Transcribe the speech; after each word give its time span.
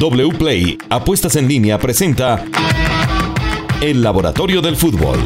WPLAY 0.00 0.78
Apuestas 0.88 1.36
en 1.36 1.46
línea 1.46 1.78
presenta 1.78 2.42
El 3.82 4.02
Laboratorio 4.02 4.62
del 4.62 4.74
Fútbol. 4.74 5.18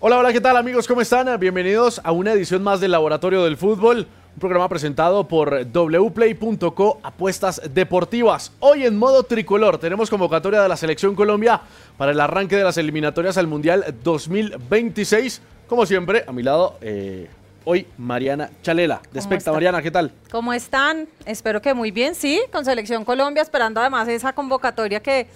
Hola, 0.00 0.18
hola, 0.18 0.32
¿qué 0.32 0.40
tal 0.40 0.56
amigos? 0.56 0.88
¿Cómo 0.88 1.02
están? 1.02 1.38
Bienvenidos 1.38 2.00
a 2.02 2.12
una 2.12 2.32
edición 2.32 2.62
más 2.62 2.80
del 2.80 2.92
Laboratorio 2.92 3.44
del 3.44 3.58
Fútbol, 3.58 4.06
un 4.32 4.40
programa 4.40 4.70
presentado 4.70 5.28
por 5.28 5.66
wplay.co 5.66 6.98
Apuestas 7.02 7.60
Deportivas. 7.74 8.52
Hoy 8.60 8.86
en 8.86 8.96
modo 8.96 9.24
tricolor 9.24 9.76
tenemos 9.76 10.08
convocatoria 10.08 10.62
de 10.62 10.70
la 10.70 10.78
Selección 10.78 11.14
Colombia 11.14 11.60
para 11.98 12.12
el 12.12 12.20
arranque 12.20 12.56
de 12.56 12.64
las 12.64 12.78
eliminatorias 12.78 13.36
al 13.36 13.48
Mundial 13.48 13.94
2026. 14.02 15.42
Como 15.66 15.84
siempre, 15.84 16.24
a 16.26 16.32
mi 16.32 16.42
lado, 16.42 16.78
eh, 16.80 17.28
hoy 17.64 17.86
Mariana 17.98 18.50
Chalela. 18.62 19.00
Despecta, 19.12 19.52
Mariana, 19.52 19.82
¿qué 19.82 19.90
tal? 19.90 20.12
¿Cómo 20.30 20.52
están? 20.52 21.08
Espero 21.26 21.60
que 21.60 21.74
muy 21.74 21.90
bien, 21.90 22.14
sí, 22.14 22.40
con 22.52 22.64
Selección 22.64 23.04
Colombia, 23.04 23.42
esperando 23.42 23.80
además 23.80 24.08
esa 24.08 24.32
convocatoria 24.32 25.00
que, 25.00 25.28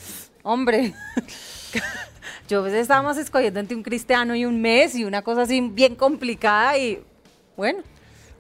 hombre, 0.43 0.95
yo 2.49 2.61
a 2.61 2.63
veces 2.63 2.83
estábamos 2.83 3.17
escogiendo 3.17 3.61
entre 3.61 3.77
un 3.77 3.83
cristiano 3.83 4.35
y 4.35 4.45
un 4.45 4.61
mes 4.61 4.95
y 4.95 5.05
una 5.05 5.23
cosa 5.23 5.43
así 5.43 5.61
bien 5.61 5.95
complicada 5.95 6.79
y 6.79 7.03
bueno. 7.57 7.81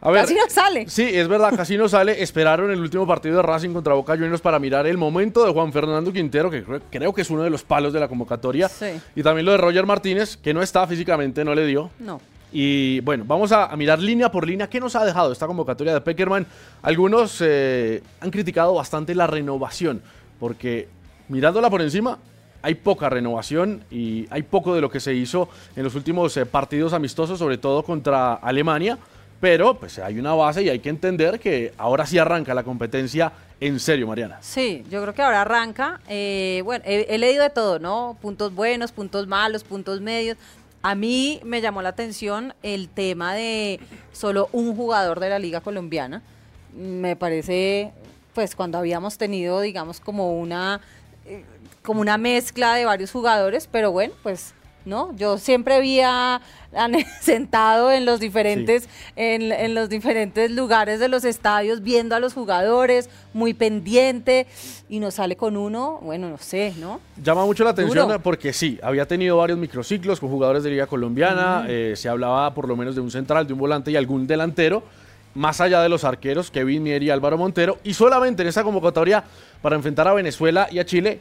casi 0.00 0.34
no 0.34 0.48
sale. 0.48 0.88
Sí, 0.88 1.02
es 1.02 1.26
verdad, 1.28 1.54
casi 1.56 1.76
no 1.76 1.88
sale. 1.88 2.22
Esperaron 2.22 2.70
el 2.70 2.80
último 2.80 3.06
partido 3.06 3.36
de 3.36 3.42
Racing 3.42 3.72
contra 3.72 3.94
Boca 3.94 4.14
Juniors 4.14 4.40
para 4.40 4.58
mirar 4.58 4.86
el 4.86 4.98
momento 4.98 5.44
de 5.44 5.52
Juan 5.52 5.72
Fernando 5.72 6.12
Quintero, 6.12 6.50
que 6.50 6.64
creo, 6.90 7.12
que 7.12 7.22
es 7.22 7.30
uno 7.30 7.42
de 7.42 7.50
los 7.50 7.62
palos 7.62 7.92
de 7.92 8.00
la 8.00 8.08
convocatoria. 8.08 8.68
Sí. 8.68 9.00
Y 9.14 9.22
también 9.22 9.46
lo 9.46 9.52
de 9.52 9.58
Roger 9.58 9.86
Martínez, 9.86 10.36
que 10.36 10.52
no 10.52 10.62
está 10.62 10.86
físicamente, 10.86 11.44
no 11.44 11.54
le 11.54 11.66
dio. 11.66 11.90
No. 11.98 12.20
Y 12.58 13.00
bueno, 13.00 13.22
vamos 13.26 13.52
a, 13.52 13.76
mirar 13.76 13.98
línea 13.98 14.30
por 14.30 14.46
línea 14.46 14.66
qué 14.66 14.80
nos 14.80 14.96
ha 14.96 15.04
dejado 15.04 15.30
esta 15.30 15.46
convocatoria 15.46 15.92
de 15.92 16.00
Peckerman. 16.00 16.46
Algunos 16.80 17.42
eh, 17.44 18.02
han 18.18 18.30
criticado 18.30 18.72
bastante 18.72 19.14
la 19.14 19.26
renovación, 19.26 20.00
porque 20.40 20.88
mirándola 21.28 21.68
por 21.68 21.82
encima, 21.82 22.16
hay 22.62 22.76
poca 22.76 23.10
renovación 23.10 23.84
y 23.90 24.26
hay 24.30 24.42
poco 24.42 24.74
de 24.74 24.80
lo 24.80 24.88
que 24.88 25.00
se 25.00 25.12
hizo 25.12 25.50
en 25.76 25.84
los 25.84 25.94
últimos 25.96 26.34
eh, 26.38 26.46
partidos 26.46 26.94
amistosos, 26.94 27.38
sobre 27.38 27.58
todo 27.58 27.82
contra 27.82 28.32
Alemania. 28.32 28.96
Pero 29.38 29.78
pues 29.78 29.98
hay 29.98 30.18
una 30.18 30.32
base 30.32 30.62
y 30.62 30.70
hay 30.70 30.78
que 30.78 30.88
entender 30.88 31.38
que 31.38 31.74
ahora 31.76 32.06
sí 32.06 32.16
arranca 32.16 32.54
la 32.54 32.62
competencia 32.62 33.32
en 33.60 33.78
serio, 33.78 34.06
Mariana. 34.06 34.38
Sí, 34.40 34.82
yo 34.90 35.02
creo 35.02 35.12
que 35.12 35.20
ahora 35.20 35.42
arranca. 35.42 36.00
Eh, 36.08 36.62
bueno, 36.64 36.82
he, 36.86 37.18
leído 37.18 37.42
de 37.42 37.50
todo, 37.50 37.78
¿no? 37.78 38.16
Puntos 38.22 38.54
buenos, 38.54 38.92
puntos 38.92 39.26
malos, 39.26 39.62
puntos 39.62 40.00
medios. 40.00 40.38
A 40.82 40.94
mí 40.94 41.40
me 41.44 41.60
llamó 41.60 41.82
la 41.82 41.90
atención 41.90 42.54
el 42.62 42.88
tema 42.88 43.34
de 43.34 43.80
solo 44.12 44.48
un 44.52 44.76
jugador 44.76 45.20
de 45.20 45.30
la 45.30 45.38
Liga 45.38 45.60
Colombiana. 45.60 46.22
Me 46.74 47.16
parece, 47.16 47.92
pues 48.34 48.54
cuando 48.54 48.78
habíamos 48.78 49.18
tenido, 49.18 49.60
digamos, 49.60 50.00
como 50.00 50.38
una, 50.38 50.80
eh, 51.24 51.44
como 51.82 52.00
una 52.00 52.18
mezcla 52.18 52.74
de 52.74 52.84
varios 52.84 53.10
jugadores, 53.10 53.68
pero 53.70 53.92
bueno, 53.92 54.14
pues 54.22 54.54
¿no? 54.86 55.14
Yo 55.16 55.36
siempre 55.36 55.74
había 55.74 56.40
sentado 57.20 57.90
en 57.92 58.06
los 58.06 58.20
diferentes, 58.20 58.88
en, 59.16 59.74
los 59.74 59.88
diferentes 59.88 60.50
lugares 60.50 61.00
de 61.00 61.08
los 61.08 61.24
estadios, 61.24 61.82
viendo 61.82 62.14
a 62.14 62.20
los 62.20 62.32
jugadores, 62.32 63.10
muy 63.34 63.52
pendiente, 63.52 64.46
y 64.88 65.00
nos 65.00 65.14
sale 65.14 65.36
con 65.36 65.56
uno, 65.56 65.98
bueno, 66.02 66.30
no 66.30 66.38
sé, 66.38 66.72
¿no? 66.78 67.00
Llama 67.22 67.44
mucho 67.44 67.64
la 67.64 67.70
atención 67.70 68.20
porque 68.22 68.52
sí, 68.52 68.78
había 68.82 69.06
tenido 69.06 69.36
varios 69.36 69.58
microciclos 69.58 70.20
con 70.20 70.30
jugadores 70.30 70.62
de 70.62 70.70
Liga 70.70 70.86
Colombiana, 70.86 71.66
eh, 71.68 71.94
se 71.96 72.08
hablaba 72.08 72.54
por 72.54 72.68
lo 72.68 72.76
menos 72.76 72.94
de 72.94 73.00
un 73.00 73.10
central, 73.10 73.46
de 73.46 73.52
un 73.52 73.58
volante 73.58 73.90
y 73.90 73.96
algún 73.96 74.26
delantero 74.26 74.82
más 75.34 75.60
allá 75.60 75.82
de 75.82 75.90
los 75.90 76.02
arqueros, 76.04 76.50
Kevin 76.50 76.82
Mier 76.82 77.02
y 77.02 77.10
Álvaro 77.10 77.36
Montero, 77.36 77.78
y 77.84 77.92
solamente 77.92 78.40
en 78.42 78.48
esa 78.48 78.64
convocatoria 78.64 79.22
para 79.60 79.76
enfrentar 79.76 80.08
a 80.08 80.14
Venezuela 80.14 80.66
y 80.70 80.78
a 80.78 80.86
Chile, 80.86 81.20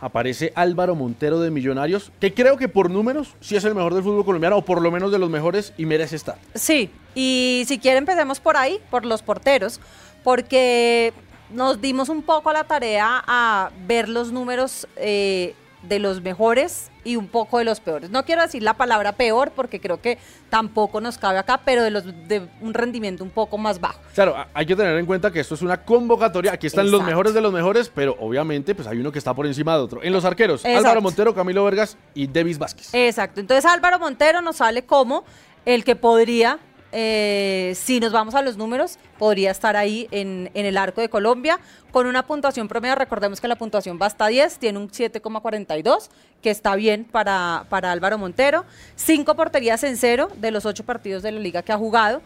aparece 0.00 0.52
Álvaro 0.54 0.94
Montero 0.94 1.40
de 1.40 1.50
Millonarios, 1.50 2.10
que 2.20 2.34
creo 2.34 2.56
que 2.56 2.68
por 2.68 2.90
números 2.90 3.34
sí 3.40 3.56
es 3.56 3.64
el 3.64 3.74
mejor 3.74 3.94
del 3.94 4.02
fútbol 4.02 4.24
colombiano, 4.24 4.56
o 4.56 4.64
por 4.64 4.80
lo 4.80 4.90
menos 4.90 5.12
de 5.12 5.18
los 5.18 5.30
mejores, 5.30 5.72
y 5.76 5.86
merece 5.86 6.16
estar. 6.16 6.38
Sí, 6.54 6.90
y 7.14 7.64
si 7.66 7.78
quiere 7.78 7.98
empecemos 7.98 8.40
por 8.40 8.56
ahí, 8.56 8.78
por 8.90 9.04
los 9.04 9.22
porteros, 9.22 9.80
porque 10.24 11.12
nos 11.50 11.80
dimos 11.80 12.08
un 12.08 12.22
poco 12.22 12.52
la 12.52 12.64
tarea 12.64 13.22
a 13.26 13.70
ver 13.86 14.08
los 14.08 14.32
números 14.32 14.86
eh, 14.96 15.54
de 15.82 15.98
los 15.98 16.20
mejores 16.22 16.90
y 17.04 17.16
un 17.16 17.28
poco 17.28 17.58
de 17.58 17.64
los 17.64 17.80
peores. 17.80 18.10
No 18.10 18.24
quiero 18.24 18.42
decir 18.42 18.62
la 18.62 18.74
palabra 18.74 19.12
peor 19.12 19.52
porque 19.54 19.80
creo 19.80 20.00
que 20.00 20.18
tampoco 20.50 21.00
nos 21.00 21.16
cabe 21.16 21.38
acá, 21.38 21.60
pero 21.64 21.82
de 21.82 21.90
los 21.90 22.04
de 22.04 22.46
un 22.60 22.74
rendimiento 22.74 23.24
un 23.24 23.30
poco 23.30 23.56
más 23.56 23.80
bajo. 23.80 24.00
Claro, 24.14 24.36
hay 24.52 24.66
que 24.66 24.76
tener 24.76 24.96
en 24.98 25.06
cuenta 25.06 25.30
que 25.30 25.40
esto 25.40 25.54
es 25.54 25.62
una 25.62 25.82
convocatoria. 25.82 26.52
Aquí 26.52 26.66
están 26.66 26.90
los 26.90 27.02
mejores 27.02 27.32
de 27.32 27.40
los 27.40 27.52
mejores, 27.52 27.90
pero 27.94 28.16
obviamente 28.20 28.74
pues 28.74 28.86
hay 28.86 28.98
uno 28.98 29.10
que 29.10 29.18
está 29.18 29.34
por 29.34 29.46
encima 29.46 29.74
de 29.74 29.82
otro. 29.82 30.02
En 30.02 30.12
los 30.12 30.24
arqueros, 30.24 30.64
Álvaro 30.64 31.00
Montero, 31.00 31.34
Camilo 31.34 31.64
Vergas 31.64 31.96
y 32.14 32.26
Davis 32.26 32.58
Vázquez. 32.58 32.90
Exacto. 32.92 33.40
Entonces 33.40 33.64
Álvaro 33.64 33.98
Montero 33.98 34.42
nos 34.42 34.56
sale 34.56 34.84
como 34.84 35.24
el 35.64 35.84
que 35.84 35.96
podría 35.96 36.58
eh, 36.92 37.72
si 37.76 38.00
nos 38.00 38.12
vamos 38.12 38.34
a 38.34 38.42
los 38.42 38.56
números, 38.56 38.98
podría 39.18 39.50
estar 39.50 39.76
ahí 39.76 40.08
en, 40.10 40.50
el 40.54 40.76
arco 40.76 41.00
de 41.00 41.08
Colombia 41.08 41.58
con 41.90 42.06
una 42.06 42.24
puntuación 42.26 42.68
promedio. 42.68 42.94
Recordemos 42.94 43.40
que 43.40 43.48
la 43.48 43.56
puntuación 43.56 43.98
va 44.00 44.06
hasta 44.06 44.26
10, 44.26 44.58
tiene 44.58 44.78
un 44.78 44.88
7,42, 44.90 46.08
que 46.42 46.50
está 46.50 46.74
bien 46.76 47.04
para, 47.04 47.66
para 47.68 47.92
Álvaro 47.92 48.18
Montero. 48.18 48.64
Cinco 48.96 49.34
porterías 49.34 49.82
en 49.84 49.96
cero 49.96 50.28
de 50.36 50.50
los 50.50 50.66
ocho 50.66 50.84
partidos 50.84 51.22
de 51.22 51.32
la 51.32 51.40
liga 51.40 51.62
que 51.62 51.72
ha 51.72 51.78
jugado. 51.78 52.22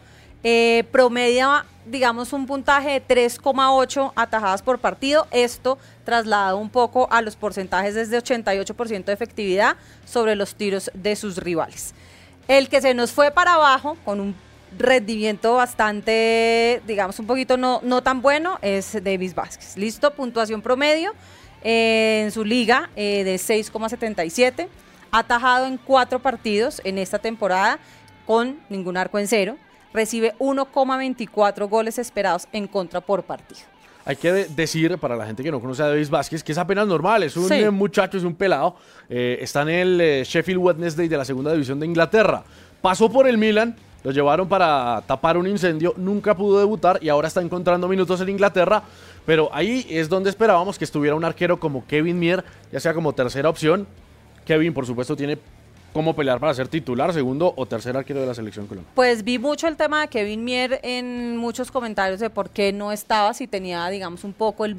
Eh, 0.46 0.84
promedia, 0.92 1.64
digamos, 1.86 2.34
un 2.34 2.46
puntaje 2.46 3.00
de 3.00 3.02
3,8 3.02 4.12
atajadas 4.14 4.60
por 4.60 4.78
partido. 4.78 5.26
Esto 5.30 5.78
trasladado 6.04 6.58
un 6.58 6.68
poco 6.68 7.08
a 7.10 7.22
los 7.22 7.34
porcentajes 7.34 7.94
desde 7.94 8.18
88% 8.18 9.04
de 9.04 9.12
efectividad 9.14 9.76
sobre 10.04 10.36
los 10.36 10.54
tiros 10.54 10.90
de 10.92 11.16
sus 11.16 11.38
rivales. 11.38 11.94
El 12.46 12.68
que 12.68 12.82
se 12.82 12.92
nos 12.92 13.10
fue 13.10 13.30
para 13.30 13.54
abajo 13.54 13.96
con 14.04 14.20
un 14.20 14.34
rendimiento 14.78 15.54
bastante, 15.54 16.82
digamos, 16.86 17.18
un 17.18 17.26
poquito 17.26 17.56
no, 17.56 17.80
no 17.82 18.02
tan 18.02 18.22
bueno 18.22 18.58
es 18.62 19.02
Davis 19.02 19.34
Vázquez. 19.34 19.76
Listo, 19.76 20.12
puntuación 20.12 20.62
promedio 20.62 21.12
eh, 21.62 22.22
en 22.24 22.30
su 22.30 22.44
liga 22.44 22.90
eh, 22.94 23.24
de 23.24 23.36
6,77. 23.36 24.68
Ha 25.10 25.18
atajado 25.18 25.66
en 25.66 25.78
cuatro 25.78 26.18
partidos 26.18 26.80
en 26.84 26.98
esta 26.98 27.18
temporada 27.18 27.78
con 28.26 28.58
ningún 28.68 28.96
arco 28.96 29.18
en 29.18 29.28
cero. 29.28 29.56
Recibe 29.92 30.34
1,24 30.38 31.68
goles 31.68 31.98
esperados 31.98 32.48
en 32.52 32.66
contra 32.66 33.00
por 33.00 33.22
partido. 33.22 33.60
Hay 34.06 34.16
que 34.16 34.32
decir, 34.32 34.98
para 34.98 35.16
la 35.16 35.24
gente 35.24 35.42
que 35.42 35.50
no 35.50 35.60
conoce 35.60 35.82
a 35.82 35.86
Davis 35.86 36.10
Vázquez, 36.10 36.44
que 36.44 36.52
es 36.52 36.58
apenas 36.58 36.86
normal, 36.86 37.22
es 37.22 37.36
un 37.38 37.74
muchacho, 37.74 38.18
es 38.18 38.24
un 38.24 38.34
pelado. 38.34 38.76
Eh, 39.08 39.38
está 39.40 39.62
en 39.62 39.68
el 39.70 40.24
Sheffield 40.24 40.58
Wednesday 40.58 41.08
de 41.08 41.16
la 41.16 41.24
segunda 41.24 41.52
división 41.52 41.80
de 41.80 41.86
Inglaterra. 41.86 42.44
Pasó 42.82 43.10
por 43.10 43.26
el 43.26 43.38
Milan, 43.38 43.76
lo 44.04 44.12
llevaron 44.12 44.46
para 44.48 45.02
tapar 45.06 45.36
un 45.36 45.48
incendio, 45.48 45.94
nunca 45.96 46.36
pudo 46.36 46.58
debutar 46.58 46.98
y 47.02 47.08
ahora 47.08 47.26
está 47.26 47.40
encontrando 47.40 47.88
minutos 47.88 48.20
en 48.20 48.28
Inglaterra. 48.28 48.82
Pero 49.26 49.48
ahí 49.52 49.86
es 49.88 50.10
donde 50.10 50.28
esperábamos 50.28 50.78
que 50.78 50.84
estuviera 50.84 51.16
un 51.16 51.24
arquero 51.24 51.58
como 51.58 51.86
Kevin 51.86 52.18
Mier, 52.18 52.44
ya 52.70 52.78
sea 52.78 52.92
como 52.92 53.14
tercera 53.14 53.48
opción. 53.48 53.86
Kevin, 54.44 54.74
por 54.74 54.84
supuesto, 54.84 55.16
tiene 55.16 55.38
cómo 55.94 56.14
pelear 56.14 56.38
para 56.38 56.52
ser 56.52 56.68
titular, 56.68 57.14
segundo 57.14 57.54
o 57.56 57.64
tercer 57.64 57.96
arquero 57.96 58.20
de 58.20 58.26
la 58.26 58.34
selección 58.34 58.66
colombiana. 58.66 58.94
Pues 58.94 59.24
vi 59.24 59.38
mucho 59.38 59.68
el 59.68 59.76
tema 59.76 60.02
de 60.02 60.08
Kevin 60.08 60.44
Mier 60.44 60.80
en 60.82 61.38
muchos 61.38 61.70
comentarios 61.70 62.20
de 62.20 62.28
por 62.28 62.50
qué 62.50 62.74
no 62.74 62.92
estaba, 62.92 63.32
si 63.32 63.46
tenía, 63.46 63.88
digamos, 63.88 64.22
un 64.24 64.34
poco 64.34 64.66
el 64.66 64.76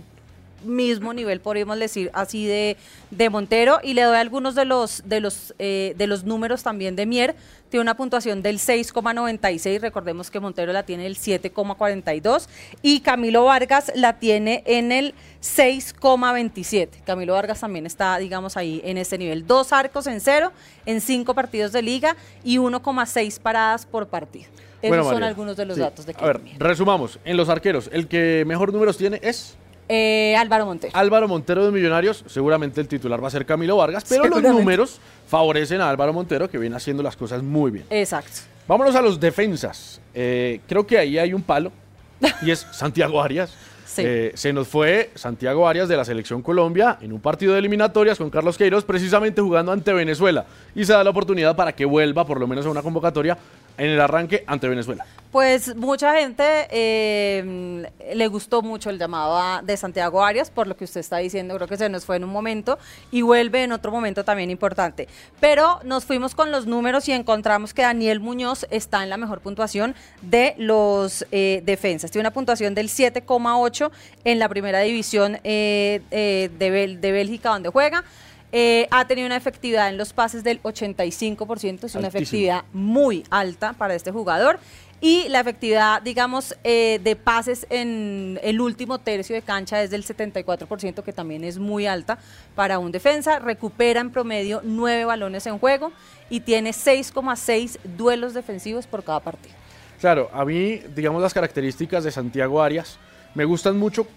mismo 0.66 1.14
nivel, 1.14 1.40
podríamos 1.40 1.80
decir 1.80 2.12
así, 2.14 2.46
de, 2.46 2.78
de 3.12 3.30
Montero. 3.30 3.80
Y 3.84 3.94
le 3.94 4.04
doy 4.04 4.18
algunos 4.18 4.56
de 4.56 4.66
los, 4.66 5.04
de, 5.06 5.20
los, 5.20 5.54
eh, 5.60 5.94
de 5.98 6.08
los 6.08 6.24
números 6.24 6.64
también 6.64 6.96
de 6.96 7.06
Mier. 7.06 7.36
Tiene 7.70 7.82
una 7.82 7.98
puntuación 7.98 8.42
del 8.42 8.60
6,96. 8.60 9.82
Recordemos 9.82 10.32
que 10.32 10.40
Montero 10.40 10.72
la 10.72 10.84
tiene 10.84 11.06
el 11.08 11.18
7,42. 11.18 12.48
Y 12.82 13.02
Camilo 13.02 13.46
Vargas 13.46 13.92
la 13.96 14.20
tiene 14.20 14.64
en 14.66 14.92
el 14.92 15.14
6,27. 15.42 17.04
Camilo 17.06 17.34
Vargas 17.34 17.60
también 17.60 17.86
está, 17.86 18.18
digamos, 18.18 18.58
ahí 18.58 18.82
en 18.86 18.98
este 18.98 19.18
nivel. 19.18 19.46
Dos 19.48 19.74
arcos 19.74 20.08
en 20.08 20.22
cero 20.22 20.52
en 20.86 21.02
cinco 21.02 21.34
partidos 21.34 21.72
de 21.72 21.82
liga 21.82 22.16
y 22.44 22.58
1,6 22.58 23.40
paradas 23.40 23.86
por 23.86 24.08
partido. 24.08 24.50
Esos 24.82 25.08
son 25.08 25.24
algunos 25.24 25.58
de 25.58 25.66
los 25.66 25.78
datos 25.78 26.06
de 26.06 26.16
A 26.18 26.26
ver, 26.26 26.42
resumamos. 26.60 27.20
En 27.26 27.38
los 27.38 27.50
arqueros, 27.50 27.90
el 27.92 28.08
que 28.08 28.44
mejor 28.46 28.72
números 28.72 28.98
tiene 28.98 29.20
es... 29.24 29.58
Eh, 29.88 30.36
Álvaro 30.38 30.66
Montero. 30.66 30.96
Álvaro 30.96 31.28
Montero 31.28 31.66
de 31.66 31.72
Millonarios, 31.72 32.24
seguramente 32.28 32.82
el 32.82 32.88
titular 32.88 33.24
va 33.24 33.28
a 33.28 33.32
ser 33.32 33.46
Camilo 33.46 33.78
Vargas, 33.78 34.06
pero 34.08 34.26
los 34.26 34.42
números 34.42 35.00
favorecen 35.28 35.82
a 35.82 35.90
Álvaro 35.90 36.14
Montero 36.14 36.50
que 36.50 36.58
viene 36.58 36.76
haciendo 36.76 37.04
las 37.04 37.16
cosas 37.16 37.44
muy 37.44 37.72
bien. 37.72 37.86
Exacto. 37.90 38.42
Vámonos 38.68 38.96
a 38.96 39.02
los 39.02 39.20
defensas. 39.20 40.02
Eh, 40.14 40.60
creo 40.68 40.88
que 40.88 40.98
ahí 40.98 41.18
hay 41.20 41.34
un 41.34 41.44
palo 41.44 41.72
y 42.42 42.52
es 42.52 42.60
Santiago 42.72 43.22
Arias. 43.22 43.54
Eh, 43.98 44.32
se 44.36 44.52
nos 44.52 44.68
fue 44.68 45.12
Santiago 45.16 45.68
Arias 45.68 45.88
de 45.88 45.96
la 45.96 46.04
Selección 46.04 46.42
Colombia 46.42 46.98
en 47.02 47.14
un 47.14 47.22
partido 47.22 47.54
de 47.54 47.60
eliminatorias 47.60 48.18
con 48.18 48.30
Carlos 48.30 48.58
Queiroz, 48.58 48.84
precisamente 48.84 49.42
jugando 49.42 49.72
ante 49.72 49.94
Venezuela. 49.94 50.46
Y 50.74 50.84
se 50.84 50.94
da 50.94 51.04
la 51.04 51.12
oportunidad 51.12 51.56
para 51.56 51.74
que 51.74 51.86
vuelva, 51.86 52.26
por 52.26 52.40
lo 52.40 52.48
menos 52.48 52.66
a 52.66 52.70
una 52.70 52.82
convocatoria, 52.82 53.38
en 53.78 53.90
el 53.90 54.02
arranque 54.02 54.44
ante 54.48 54.68
Venezuela. 54.68 55.06
Pues 55.36 55.76
mucha 55.76 56.16
gente 56.16 56.46
eh, 56.70 57.90
le 58.14 58.28
gustó 58.28 58.62
mucho 58.62 58.90
el 58.90 58.98
llamado 58.98 59.62
de 59.66 59.76
Santiago 59.76 60.24
Arias, 60.24 60.50
por 60.50 60.66
lo 60.66 60.78
que 60.78 60.86
usted 60.86 61.02
está 61.02 61.18
diciendo, 61.18 61.54
creo 61.56 61.68
que 61.68 61.76
se 61.76 61.90
nos 61.90 62.06
fue 62.06 62.16
en 62.16 62.24
un 62.24 62.30
momento 62.30 62.80
y 63.12 63.22
vuelve 63.22 63.64
en 63.64 63.74
otro 63.74 63.92
momento 63.92 64.24
también 64.24 64.50
importante. 64.50 65.10
Pero 65.42 65.82
nos 65.84 66.06
fuimos 66.06 66.36
con 66.36 66.52
los 66.52 66.68
números 66.68 67.10
y 67.10 67.12
encontramos 67.12 67.74
que 67.74 67.82
Daniel 67.82 68.22
Muñoz 68.22 68.66
está 68.70 69.04
en 69.04 69.10
la 69.10 69.18
mejor 69.18 69.42
puntuación 69.42 69.94
de 70.22 70.56
los 70.58 71.26
eh, 71.34 71.62
defensas. 71.66 72.12
Tiene 72.12 72.30
una 72.30 72.34
puntuación 72.34 72.74
del 72.74 72.88
7,8 72.88 73.92
en 74.24 74.40
la 74.40 74.48
primera 74.48 74.80
división 74.80 75.40
eh, 75.44 76.00
de, 76.12 76.98
de 76.98 77.12
Bélgica 77.12 77.50
donde 77.50 77.68
juega. 77.68 78.06
Ha 78.92 79.06
tenido 79.06 79.26
una 79.26 79.36
efectividad 79.36 79.90
en 79.90 79.98
los 79.98 80.14
pases 80.14 80.44
del 80.44 80.62
85%, 80.64 81.84
es 81.84 81.96
una 81.96 82.08
efectividad 82.08 82.64
muy 82.72 83.26
alta 83.30 83.74
para 83.74 83.96
este 83.96 84.12
jugador 84.12 84.60
y 85.02 85.28
la 85.30 85.42
efectividad, 85.42 86.02
digamos, 86.02 86.56
eh, 86.64 87.00
de 87.04 87.16
pases 87.16 87.68
en 87.70 88.40
el 88.42 88.62
último 88.62 88.98
tercio 88.98 89.36
de 89.36 89.42
cancha 89.42 89.84
es 89.84 89.92
del 89.92 90.06
74%, 90.06 91.04
que 91.04 91.14
también 91.14 91.44
es 91.44 91.60
muy 91.60 91.86
alta 91.86 92.18
para 92.56 92.80
un 92.80 92.92
defensa. 92.92 93.40
Recupera 93.40 94.00
en 94.00 94.10
promedio 94.10 94.62
nueve 94.64 95.06
balones 95.06 95.46
en 95.48 95.60
juego 95.60 95.92
y 96.30 96.40
tiene 96.40 96.72
6,6 96.72 97.78
duelos 97.98 98.34
defensivos 98.34 98.88
por 98.88 99.04
cada 99.04 99.20
partido. 99.20 99.54
Claro, 100.00 100.30
a 100.34 100.46
mí, 100.46 100.82
digamos, 100.96 101.22
las 101.22 101.34
características 101.34 102.04
de 102.04 102.12
Santiago 102.12 102.62
Arias 102.62 102.98
me 103.34 103.44
gustan 103.44 103.78
mucho 103.78 104.08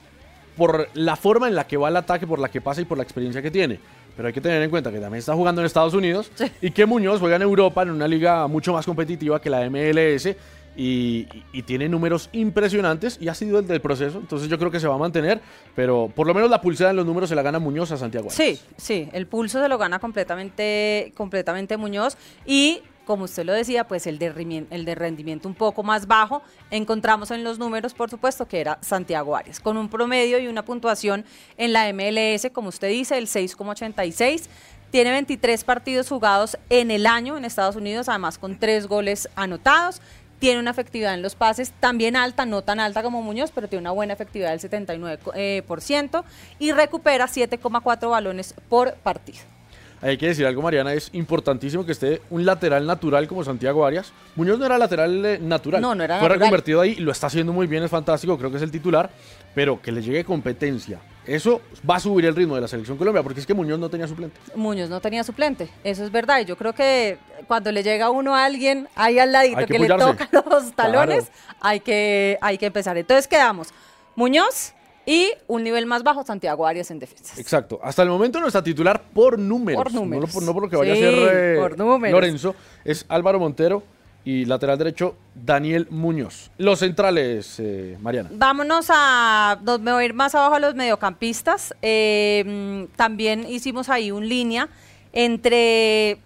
por 0.59 0.89
la 0.95 1.17
forma 1.17 1.49
en 1.49 1.55
la 1.55 1.67
que 1.67 1.79
va 1.79 1.89
el 1.89 1.97
ataque, 1.97 2.27
por 2.27 2.39
la 2.39 2.51
que 2.51 2.61
pasa 2.61 2.83
y 2.83 2.85
por 2.85 2.99
la 2.99 3.05
experiencia 3.05 3.41
que 3.41 3.51
tiene. 3.51 3.79
Pero 4.17 4.27
hay 4.29 4.35
que 4.35 4.41
tener 4.41 4.61
en 4.61 4.69
cuenta 4.69 4.91
que 4.91 4.99
también 4.99 5.21
está 5.21 5.33
jugando 5.35 5.63
en 5.63 5.67
Estados 5.67 5.95
Unidos 5.95 6.31
y 6.61 6.73
que 6.73 6.85
Muñoz 6.85 7.21
juega 7.21 7.37
en 7.37 7.43
Europa 7.43 7.83
en 7.83 7.91
una 7.91 8.09
liga 8.09 8.47
mucho 8.49 8.73
más 8.73 8.85
competitiva 8.85 9.41
que 9.41 9.49
la 9.49 9.71
MLS 9.71 10.37
y, 10.77 11.25
tiene 11.63 11.89
números 11.89 12.29
impresionantes 12.33 13.19
y 13.21 13.29
ha 13.29 13.35
sido 13.35 13.59
el 13.59 13.67
del 13.67 13.81
proceso, 13.81 14.19
entonces 14.19 14.49
yo 14.49 14.59
creo 14.59 14.71
que 14.71 14.81
se 14.81 14.87
va 14.87 14.95
a 14.95 14.99
mantener, 14.99 15.41
pero 15.75 16.11
por 16.15 16.27
lo 16.27 16.35
menos 16.35 16.49
la 16.49 16.61
pulsada 16.61 16.91
en 16.91 16.97
los 16.97 17.05
números 17.05 17.29
se 17.29 17.35
la 17.35 17.43
gana 17.43 17.59
Muñoz 17.59 17.91
a 17.93 17.97
Santiago. 17.97 18.31
Sí, 18.31 18.59
sí, 18.77 19.09
el 19.13 19.27
pulso 19.27 19.61
se 19.61 19.69
lo 19.69 19.77
gana 19.77 19.99
completamente, 19.99 21.13
completamente 21.17 21.77
Muñoz 21.77 22.17
y 22.47 22.81
como 23.09 23.25
usted 23.25 23.47
lo 23.47 23.55
decía, 23.55 23.85
pues 23.89 24.07
el 24.07 24.19
de, 24.19 24.95
rendimiento 24.95 25.49
un 25.49 25.55
poco 25.55 25.83
más 25.83 26.07
bajo, 26.07 26.43
encontramos 26.71 27.31
en 27.31 27.43
los 27.43 27.59
números, 27.59 27.95
por 27.95 28.11
supuesto, 28.11 28.47
que 28.47 28.61
era 28.61 28.77
Santiago 28.83 29.35
Arias, 29.35 29.61
con 29.61 29.79
un 29.79 29.89
promedio 29.89 30.39
y 30.39 30.47
una 30.47 30.63
puntuación 30.63 31.25
en 31.57 31.73
la 31.73 31.91
MLS, 31.91 32.51
como 32.53 32.69
usted 32.69 32.91
dice, 32.91 33.17
el 33.17 33.27
6,86. 33.27 34.51
Tiene 34.91 35.11
23 35.11 35.65
partidos 35.65 36.11
jugados 36.11 36.59
en 36.69 36.91
el 36.91 37.07
año 37.07 37.39
en 37.39 37.47
Estados 37.47 37.77
Unidos, 37.77 38.11
además 38.11 38.37
con 38.37 38.59
tres 38.59 38.87
goles 38.87 39.31
anotados 39.37 40.03
tiene 40.39 40.61
una 40.61 40.71
efectividad 40.71 41.15
en 41.15 41.23
los 41.23 41.35
pases 41.35 41.73
también 41.81 42.15
alta, 42.15 42.47
no 42.47 42.63
tan 42.63 42.79
alta 42.79 43.03
como 43.03 43.23
Muñoz, 43.23 43.51
pero 43.53 43.69
tiene 43.69 43.81
una 43.81 43.91
buena 43.91 44.13
efectividad 44.13 44.51
del 44.51 44.61
79% 44.61 45.25
eh, 45.35 46.25
y 46.61 46.71
recupera 46.71 47.27
7,4 47.27 48.09
balones 48.09 48.55
por 48.69 48.95
partido. 48.97 49.58
Hay 50.01 50.17
que 50.17 50.29
decir 50.29 50.47
algo, 50.47 50.63
Mariana, 50.63 50.93
es 50.93 51.11
importantísimo 51.13 51.85
que 51.85 51.93
esté 51.93 52.23
un 52.31 52.45
lateral 52.45 52.87
natural 52.87 53.27
como 53.27 53.43
Santiago 53.45 53.85
Arias. 53.85 54.13
Muñoz 54.37 54.59
no 54.59 54.67
era 54.67 54.79
lateral 54.79 55.25
eh, 55.25 55.39
natural. 55.41 55.81
No, 55.81 55.95
no 55.95 56.05
era 56.05 56.21
Fue 56.21 56.29
reconvertido 56.29 56.81
ahí 56.81 56.97
y 56.99 57.01
lo 57.01 57.13
está 57.13 57.27
haciendo 57.27 57.53
muy 57.53 57.67
bien, 57.67 57.83
es 57.83 57.91
fantástico, 57.91 58.39
creo 58.39 58.51
que 58.51 58.59
es 58.59 58.63
el 58.63 58.71
titular, 58.71 59.11
pero 59.55 59.81
que 59.83 59.93
le 59.93 60.03
llegue 60.03 60.25
competencia 60.25 61.01
eso 61.29 61.61
va 61.89 61.97
a 61.97 62.01
subir 62.01 62.25
el 62.25 62.35
ritmo 62.35 62.55
de 62.55 62.63
la 62.63 62.69
selección 62.69 62.97
Colombia, 62.97 63.23
porque 63.23 63.41
es 63.41 63.47
que 63.47 63.53
Muñoz 63.53 63.79
no 63.79 63.91
tenía 63.91 64.09
suplente. 64.09 64.41
Muñoz 64.55 64.89
no 64.89 65.01
tenía 65.01 65.23
suplente, 65.23 65.69
eso 65.85 66.03
es 66.05 66.11
verdad. 66.11 66.41
Y 66.41 66.47
yo 66.47 66.57
creo 66.57 66.73
que 66.73 67.19
cuando 67.47 67.71
le 67.71 67.83
llega 67.83 68.11
uno 68.11 68.35
a 68.35 68.47
alguien 68.47 68.89
ahí 68.95 69.19
al 69.19 69.31
ladito 69.31 69.67
que, 69.67 69.79
le 69.79 69.89
toca 69.89 70.29
los 70.51 70.73
talones, 70.73 71.31
hay, 71.61 71.81
que, 71.81 72.39
hay 72.41 72.57
que 72.57 72.67
empezar. 72.67 72.97
Entonces 72.97 73.29
quedamos 73.29 73.69
Muñoz 74.17 74.73
y 75.09 75.33
un 75.47 75.65
nivel 75.65 75.87
más 75.87 76.03
bajo 76.03 76.23
Santiago 76.23 76.67
Arias 76.67 76.91
en 76.91 76.99
defensa. 76.99 77.33
Exacto. 77.41 77.81
Hasta 77.83 78.03
el 78.03 78.11
momento 78.11 78.41
no 78.41 78.47
está 78.47 78.63
titular 78.63 79.01
por 79.03 79.39
números. 79.39 79.83
Por 79.83 79.95
números. 79.95 80.35
No, 80.43 80.53
por, 80.53 80.65
lo 80.65 80.69
que 80.69 80.77
vaya 80.77 80.93
a 80.93 80.97
ser 80.97 81.15
eh, 81.15 82.11
Lorenzo. 82.11 82.55
Es 82.85 83.07
Álvaro 83.09 83.41
Montero 83.41 83.83
y 84.27 84.45
lateral 84.45 84.77
derecho 84.77 85.17
Daniel 85.35 85.87
Muñoz. 85.89 86.51
Los 86.59 86.81
centrales, 86.81 87.55
eh, 87.59 87.97
Mariana. 88.03 88.29
Vámonos 88.35 88.89
a, 88.91 89.59
me 89.81 89.93
voy 89.93 90.03
a 90.03 90.05
ir 90.05 90.13
más 90.13 90.35
abajo 90.35 90.57
a 90.57 90.61
los 90.61 90.75
mediocampistas. 90.75 91.75
Eh, 91.81 92.87
también 92.97 93.47
hicimos 93.49 93.89
ahí 93.89 94.11
un 94.11 94.29
línea 94.29 94.69
entre 95.15 96.19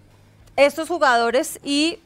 estos 0.57 0.89
jugadores 0.89 1.57
y, 1.63 1.99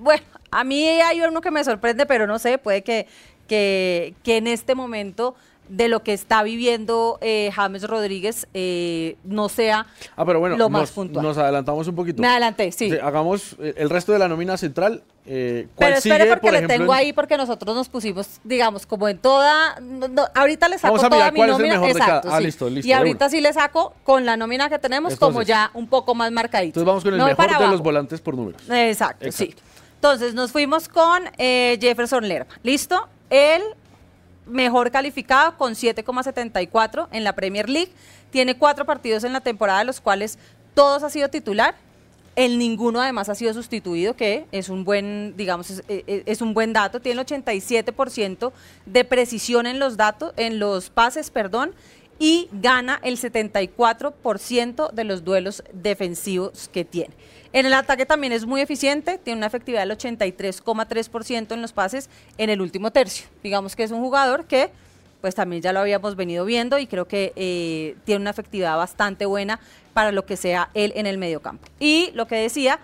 bueno, 0.00 0.22
a 0.52 0.62
mí 0.62 0.84
hay 0.86 1.22
uno 1.22 1.40
que 1.40 1.50
me 1.50 1.64
sorprende, 1.64 2.06
pero 2.06 2.28
no 2.28 2.38
sé, 2.38 2.56
puede 2.56 2.82
que, 2.84 3.08
que, 3.48 4.14
que 4.22 4.36
en 4.36 4.46
este 4.46 4.76
momento 4.76 5.34
de 5.68 5.88
lo 5.88 6.02
que 6.02 6.12
está 6.12 6.42
viviendo 6.42 7.18
eh, 7.20 7.50
James 7.54 7.82
Rodríguez 7.84 8.48
eh, 8.54 9.16
no 9.24 9.48
sea 9.48 9.86
ah, 10.16 10.24
pero 10.24 10.40
bueno, 10.40 10.56
lo 10.56 10.68
más 10.68 10.82
nos, 10.82 10.90
puntual. 10.92 11.24
Nos 11.24 11.38
adelantamos 11.38 11.86
un 11.88 11.94
poquito. 11.94 12.22
Me 12.22 12.28
adelanté, 12.28 12.72
sí. 12.72 12.90
hagamos 13.02 13.56
eh, 13.60 13.74
el 13.76 13.90
resto 13.90 14.12
de 14.12 14.18
la 14.18 14.28
nómina 14.28 14.56
central. 14.56 15.02
Eh, 15.30 15.68
pero 15.76 15.96
espere 15.96 16.26
porque 16.26 16.50
le 16.50 16.66
tengo 16.66 16.90
ahí 16.90 17.12
porque 17.12 17.36
nosotros 17.36 17.76
nos 17.76 17.88
pusimos, 17.90 18.40
digamos, 18.44 18.86
como 18.86 19.08
en 19.08 19.18
toda... 19.18 19.78
ahorita 20.34 20.70
le 20.70 20.78
saco 20.78 20.94
Vamos 20.94 21.04
a 21.04 21.10
toda 21.10 21.30
mi 21.30 21.40
nómina. 21.40 21.86
Exacto, 21.86 22.28
ah, 22.32 22.40
listo, 22.40 22.70
listo, 22.70 22.88
y 22.88 22.92
ahorita 22.92 23.28
sí 23.28 23.42
le 23.42 23.52
saco 23.52 23.94
con 24.04 24.24
la 24.24 24.38
nómina 24.38 24.70
que 24.70 24.78
tenemos 24.78 25.16
como 25.16 25.42
ya 25.42 25.70
un 25.74 25.86
poco 25.86 26.14
más 26.14 26.32
marcadito. 26.32 26.80
Entonces 26.80 26.86
vamos 26.86 27.04
con 27.04 27.14
el 27.14 27.22
mejor 27.22 27.58
de 27.58 27.68
los 27.68 27.82
volantes 27.82 28.20
por 28.22 28.34
números. 28.34 28.62
Exacto, 28.70 29.30
sí. 29.30 29.54
Entonces 29.96 30.32
nos 30.32 30.50
fuimos 30.50 30.88
con 30.88 31.24
Jefferson 31.36 32.26
Lerma. 32.26 32.54
¿Listo? 32.62 33.08
Él 33.30 33.62
mejor 34.48 34.90
calificado 34.90 35.56
con 35.56 35.74
7,74 35.74 37.08
en 37.12 37.24
la 37.24 37.34
Premier 37.34 37.68
League. 37.68 37.92
Tiene 38.30 38.56
cuatro 38.56 38.84
partidos 38.84 39.24
en 39.24 39.32
la 39.32 39.40
temporada, 39.40 39.80
de 39.80 39.84
los 39.86 40.00
cuales 40.00 40.38
todos 40.74 41.02
ha 41.02 41.10
sido 41.10 41.28
titular. 41.28 41.74
El 42.36 42.58
ninguno 42.58 43.00
además 43.00 43.28
ha 43.28 43.34
sido 43.34 43.52
sustituido, 43.52 44.14
que 44.14 44.46
es 44.52 44.68
un 44.68 44.84
buen, 44.84 45.34
digamos, 45.36 45.70
es, 45.70 45.82
e, 45.88 46.22
e, 46.24 46.36
un 46.40 46.54
buen 46.54 46.72
dato. 46.72 47.00
Tiene 47.00 47.20
el 47.20 47.26
87% 47.26 48.52
de 48.86 49.04
precisión 49.04 49.66
en 49.66 49.78
los 49.78 49.96
datos, 49.96 50.34
en 50.36 50.60
los 50.60 50.90
pases, 50.90 51.30
perdón, 51.30 51.72
y 52.18 52.48
gana 52.52 53.00
el 53.02 53.16
74% 53.16 54.92
de 54.92 55.04
los 55.04 55.24
duelos 55.24 55.62
defensivos 55.72 56.68
que 56.68 56.84
tiene. 56.84 57.14
En 57.52 57.66
el 57.66 57.72
ataque 57.72 58.04
también 58.04 58.32
es 58.32 58.44
muy 58.44 58.60
eficiente, 58.60 59.18
tiene 59.18 59.38
una 59.38 59.46
efectividad 59.46 59.86
del 59.86 59.96
83,3% 59.96 61.52
en 61.52 61.62
los 61.62 61.72
pases 61.72 62.10
en 62.36 62.50
el 62.50 62.60
último 62.60 62.90
tercio. 62.90 63.26
Digamos 63.42 63.74
que 63.74 63.84
es 63.84 63.90
un 63.90 64.00
jugador 64.00 64.44
que 64.44 64.70
pues 65.20 65.34
también 65.34 65.62
ya 65.62 65.72
lo 65.72 65.80
habíamos 65.80 66.14
venido 66.14 66.44
viendo 66.44 66.78
y 66.78 66.86
creo 66.86 67.08
que 67.08 67.32
eh, 67.34 67.96
tiene 68.04 68.20
una 68.20 68.30
efectividad 68.30 68.76
bastante 68.76 69.26
buena 69.26 69.58
para 69.92 70.12
lo 70.12 70.24
que 70.24 70.36
sea 70.36 70.70
él 70.74 70.92
en 70.94 71.06
el 71.06 71.18
mediocampo. 71.18 71.66
Y 71.80 72.10
lo 72.14 72.28
que 72.28 72.36
decía, 72.36 72.78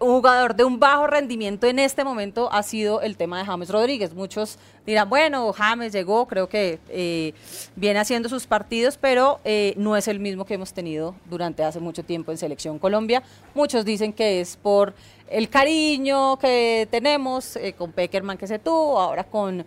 un 0.00 0.14
jugador 0.14 0.56
de 0.56 0.64
un 0.64 0.80
bajo 0.80 1.06
rendimiento 1.06 1.66
en 1.66 1.78
este 1.78 2.04
momento 2.04 2.50
ha 2.52 2.62
sido 2.62 3.02
el 3.02 3.16
tema 3.16 3.38
de 3.38 3.44
James 3.44 3.68
Rodríguez. 3.68 4.14
Muchos 4.14 4.58
dirán, 4.86 5.10
bueno, 5.10 5.52
James 5.52 5.92
llegó, 5.92 6.26
creo 6.26 6.48
que 6.48 6.78
eh, 6.88 7.34
viene 7.76 8.00
haciendo 8.00 8.28
sus 8.30 8.46
partidos, 8.46 8.96
pero 8.96 9.40
eh, 9.44 9.74
no 9.76 9.96
es 9.96 10.08
el 10.08 10.18
mismo 10.18 10.46
que 10.46 10.54
hemos 10.54 10.72
tenido 10.72 11.14
durante 11.26 11.62
hace 11.62 11.80
mucho 11.80 12.02
tiempo 12.02 12.32
en 12.32 12.38
Selección 12.38 12.78
Colombia. 12.78 13.22
Muchos 13.54 13.84
dicen 13.84 14.14
que 14.14 14.40
es 14.40 14.56
por 14.56 14.94
el 15.28 15.50
cariño 15.50 16.38
que 16.38 16.88
tenemos 16.90 17.56
eh, 17.56 17.74
con 17.74 17.92
Peckerman 17.92 18.38
que 18.38 18.46
se 18.46 18.58
tuvo, 18.58 18.98
ahora 18.98 19.24
con... 19.24 19.64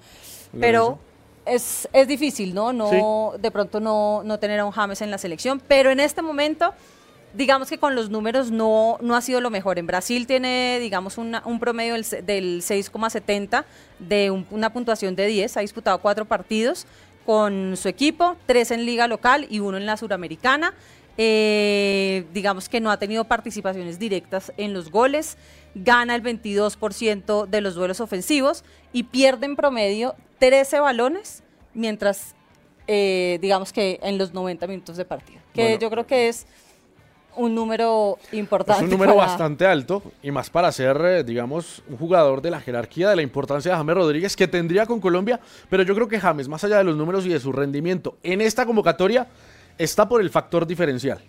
Pero 0.59 0.99
es, 1.45 1.89
es 1.93 2.07
difícil, 2.07 2.53
¿no? 2.53 2.73
no 2.73 3.33
De 3.39 3.49
pronto 3.49 3.79
no, 3.79 4.21
no 4.23 4.37
tener 4.39 4.59
a 4.59 4.65
un 4.65 4.71
James 4.71 5.01
en 5.01 5.09
la 5.09 5.17
selección, 5.17 5.61
pero 5.67 5.89
en 5.89 5.99
este 5.99 6.21
momento 6.21 6.73
digamos 7.33 7.69
que 7.69 7.77
con 7.77 7.95
los 7.95 8.09
números 8.09 8.51
no, 8.51 8.97
no 9.01 9.15
ha 9.15 9.21
sido 9.21 9.41
lo 9.41 9.49
mejor. 9.49 9.79
En 9.79 9.87
Brasil 9.87 10.27
tiene, 10.27 10.77
digamos, 10.79 11.17
un 11.17 11.59
promedio 11.59 11.93
del, 11.93 12.61
6,70 12.61 13.65
de 13.99 14.31
una 14.31 14.71
puntuación 14.71 15.15
de 15.15 15.27
10. 15.27 15.57
Ha 15.57 15.61
disputado 15.61 15.99
cuatro 15.99 16.25
partidos 16.25 16.85
con 17.25 17.75
su 17.77 17.87
equipo, 17.87 18.35
tres 18.45 18.71
en 18.71 18.85
liga 18.85 19.07
local 19.07 19.47
y 19.49 19.59
uno 19.59 19.77
en 19.77 19.85
la 19.85 19.97
suramericana. 19.97 20.73
Eh, 21.17 22.25
digamos 22.33 22.69
que 22.69 22.81
no 22.81 22.89
ha 22.89 22.97
tenido 22.97 23.25
participaciones 23.25 23.99
directas 23.99 24.51
en 24.57 24.73
los 24.73 24.89
goles, 24.89 25.37
gana 25.75 26.15
el 26.15 26.23
22% 26.23 27.45
de 27.45 27.61
los 27.61 27.75
duelos 27.75 27.99
ofensivos 27.99 28.63
y 28.93 29.03
pierde 29.03 29.45
en 29.45 29.55
promedio 29.55 30.15
13 30.39 30.79
balones, 30.79 31.43
mientras 31.75 32.33
eh, 32.87 33.37
digamos 33.41 33.71
que 33.71 33.99
en 34.01 34.17
los 34.17 34.33
90 34.33 34.65
minutos 34.65 34.97
de 34.97 35.05
partido, 35.05 35.39
que 35.53 35.77
yo 35.79 35.91
creo 35.91 36.07
que 36.07 36.29
es 36.29 36.47
un 37.35 37.55
número 37.55 38.17
importante. 38.31 38.83
Es 38.83 38.91
un 38.91 38.91
número 38.91 39.15
bastante 39.15 39.65
alto 39.65 40.03
y 40.21 40.31
más 40.31 40.49
para 40.49 40.71
ser, 40.71 40.97
eh, 41.03 41.23
digamos, 41.23 41.83
un 41.89 41.97
jugador 41.97 42.41
de 42.41 42.51
la 42.51 42.61
jerarquía, 42.61 43.09
de 43.09 43.15
la 43.15 43.21
importancia 43.21 43.71
de 43.71 43.77
James 43.77 43.95
Rodríguez 43.95 44.35
que 44.35 44.47
tendría 44.47 44.85
con 44.85 44.99
Colombia, 44.99 45.39
pero 45.69 45.83
yo 45.83 45.95
creo 45.95 46.07
que 46.07 46.19
James, 46.19 46.47
más 46.47 46.63
allá 46.63 46.77
de 46.77 46.83
los 46.83 46.95
números 46.95 47.25
y 47.25 47.29
de 47.29 47.39
su 47.39 47.51
rendimiento 47.51 48.17
en 48.23 48.41
esta 48.41 48.65
convocatoria, 48.65 49.27
está 49.77 50.07
por 50.07 50.21
el 50.21 50.29
factor 50.29 50.67
diferencial. 50.67 51.19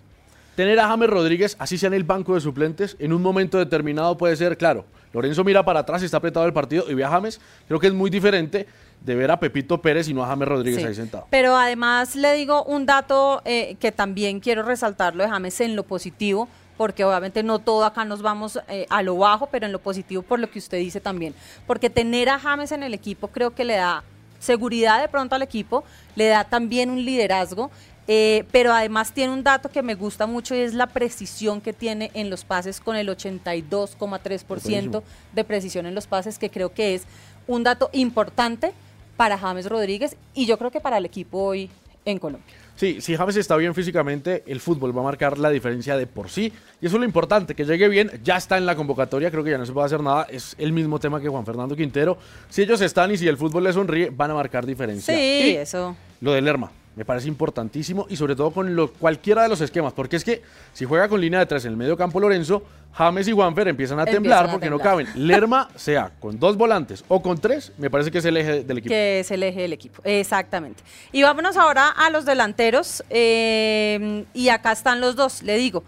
Tener 0.56 0.78
a 0.78 0.88
James 0.88 1.10
Rodríguez, 1.10 1.56
así 1.58 1.78
sea 1.78 1.88
en 1.88 1.94
el 1.94 2.04
banco 2.04 2.34
de 2.34 2.40
suplentes, 2.40 2.96
en 3.00 3.12
un 3.12 3.22
momento 3.22 3.58
determinado 3.58 4.16
puede 4.16 4.36
ser, 4.36 4.56
claro, 4.56 4.84
Lorenzo 5.14 5.44
mira 5.44 5.64
para 5.64 5.80
atrás 5.80 6.02
y 6.02 6.06
está 6.06 6.16
apretado 6.16 6.44
el 6.44 6.52
partido 6.52 6.84
y 6.88 6.94
ve 6.94 7.04
a 7.04 7.08
James. 7.08 7.40
Creo 7.68 7.78
que 7.78 7.86
es 7.86 7.94
muy 7.94 8.10
diferente 8.10 8.66
de 9.04 9.14
ver 9.14 9.30
a 9.30 9.38
Pepito 9.38 9.80
Pérez 9.80 10.08
y 10.08 10.14
no 10.14 10.24
a 10.24 10.26
James 10.28 10.48
Rodríguez 10.48 10.82
ahí 10.84 10.94
sentado. 10.94 11.26
Pero 11.30 11.54
además 11.56 12.16
le 12.16 12.32
digo 12.34 12.64
un 12.64 12.86
dato 12.86 13.42
eh, 13.44 13.76
que 13.78 13.92
también 13.92 14.40
quiero 14.40 14.62
resaltarlo 14.62 15.22
de 15.22 15.28
James 15.28 15.60
en 15.60 15.76
lo 15.76 15.82
positivo, 15.82 16.48
porque 16.78 17.04
obviamente 17.04 17.42
no 17.42 17.58
todo 17.58 17.84
acá 17.84 18.06
nos 18.06 18.22
vamos 18.22 18.58
eh, 18.68 18.86
a 18.88 19.02
lo 19.02 19.18
bajo, 19.18 19.48
pero 19.48 19.66
en 19.66 19.72
lo 19.72 19.78
positivo 19.78 20.22
por 20.22 20.40
lo 20.40 20.50
que 20.50 20.58
usted 20.58 20.78
dice 20.78 21.00
también. 21.00 21.34
Porque 21.66 21.90
tener 21.90 22.30
a 22.30 22.38
James 22.38 22.72
en 22.72 22.82
el 22.82 22.94
equipo 22.94 23.28
creo 23.28 23.54
que 23.54 23.64
le 23.64 23.74
da 23.76 24.02
seguridad 24.40 25.02
de 25.02 25.08
pronto 25.08 25.34
al 25.34 25.42
equipo, 25.42 25.84
le 26.16 26.28
da 26.28 26.44
también 26.44 26.88
un 26.90 27.04
liderazgo. 27.04 27.70
Eh, 28.06 28.44
pero 28.52 28.70
además 28.70 29.12
tiene 29.12 29.32
un 29.32 29.42
dato 29.42 29.70
que 29.70 29.82
me 29.82 29.94
gusta 29.94 30.26
mucho 30.26 30.54
y 30.54 30.58
es 30.58 30.74
la 30.74 30.88
precisión 30.88 31.62
que 31.62 31.72
tiene 31.72 32.10
en 32.12 32.28
los 32.28 32.44
pases 32.44 32.78
con 32.78 32.96
el 32.96 33.08
82,3% 33.08 35.02
de 35.32 35.44
precisión 35.44 35.86
en 35.86 35.94
los 35.94 36.06
pases, 36.06 36.38
que 36.38 36.50
creo 36.50 36.74
que 36.74 36.94
es 36.94 37.04
un 37.46 37.62
dato 37.62 37.88
importante 37.94 38.74
para 39.16 39.38
James 39.38 39.66
Rodríguez 39.66 40.16
y 40.34 40.46
yo 40.46 40.58
creo 40.58 40.70
que 40.70 40.80
para 40.80 40.98
el 40.98 41.04
equipo 41.04 41.38
hoy 41.38 41.70
en 42.04 42.18
Colombia. 42.18 42.54
Sí, 42.76 43.00
si 43.00 43.16
James 43.16 43.36
está 43.36 43.56
bien 43.56 43.72
físicamente, 43.72 44.42
el 44.46 44.58
fútbol 44.58 44.96
va 44.96 45.00
a 45.00 45.04
marcar 45.04 45.38
la 45.38 45.50
diferencia 45.50 45.96
de 45.96 46.08
por 46.08 46.28
sí. 46.28 46.52
Y 46.80 46.86
eso 46.86 46.96
es 46.96 47.00
lo 47.00 47.04
importante, 47.04 47.54
que 47.54 47.64
llegue 47.64 47.88
bien, 47.88 48.10
ya 48.24 48.36
está 48.36 48.58
en 48.58 48.66
la 48.66 48.74
convocatoria, 48.74 49.30
creo 49.30 49.44
que 49.44 49.50
ya 49.50 49.58
no 49.58 49.64
se 49.64 49.72
puede 49.72 49.86
hacer 49.86 50.00
nada. 50.00 50.26
Es 50.28 50.56
el 50.58 50.72
mismo 50.72 50.98
tema 50.98 51.20
que 51.20 51.28
Juan 51.28 51.46
Fernando 51.46 51.76
Quintero. 51.76 52.18
Si 52.48 52.62
ellos 52.62 52.80
están 52.80 53.12
y 53.12 53.16
si 53.16 53.28
el 53.28 53.36
fútbol 53.36 53.64
les 53.64 53.74
sonríe, 53.74 54.10
van 54.10 54.32
a 54.32 54.34
marcar 54.34 54.66
diferencia. 54.66 55.14
Sí, 55.14 55.54
eso. 55.56 55.96
Lo 56.20 56.32
de 56.32 56.42
Lerma, 56.42 56.72
me 56.96 57.04
parece 57.04 57.28
importantísimo 57.28 58.06
y 58.08 58.16
sobre 58.16 58.36
todo 58.36 58.50
con 58.50 58.74
lo, 58.76 58.92
cualquiera 58.92 59.42
de 59.42 59.48
los 59.48 59.60
esquemas, 59.60 59.92
porque 59.92 60.16
es 60.16 60.24
que 60.24 60.42
si 60.72 60.84
juega 60.84 61.08
con 61.08 61.20
línea 61.20 61.40
de 61.40 61.46
tres 61.46 61.64
en 61.64 61.72
el 61.72 61.76
medio 61.76 61.96
campo 61.96 62.20
Lorenzo, 62.20 62.62
James 62.92 63.26
y 63.26 63.32
Juanfer 63.32 63.66
empiezan 63.68 63.98
a 63.98 64.04
temblar 64.04 64.50
porque 64.50 64.70
no 64.70 64.78
caben. 64.78 65.08
Lerma, 65.16 65.68
sea 65.74 66.12
con 66.20 66.38
dos 66.38 66.56
volantes 66.56 67.04
o 67.08 67.20
con 67.20 67.38
tres, 67.38 67.72
me 67.78 67.90
parece 67.90 68.10
que 68.10 68.18
es 68.18 68.24
el 68.24 68.36
eje 68.36 68.62
del 68.62 68.78
equipo. 68.78 68.92
Que 68.92 69.20
es 69.20 69.30
el 69.30 69.42
eje 69.42 69.62
del 69.62 69.72
equipo, 69.72 70.00
exactamente. 70.04 70.82
Y 71.10 71.22
vámonos 71.22 71.56
ahora 71.56 71.88
a 71.88 72.10
los 72.10 72.24
delanteros 72.24 73.02
eh, 73.10 74.24
y 74.32 74.48
acá 74.48 74.72
están 74.72 75.00
los 75.00 75.16
dos, 75.16 75.42
le 75.42 75.56
digo. 75.56 75.82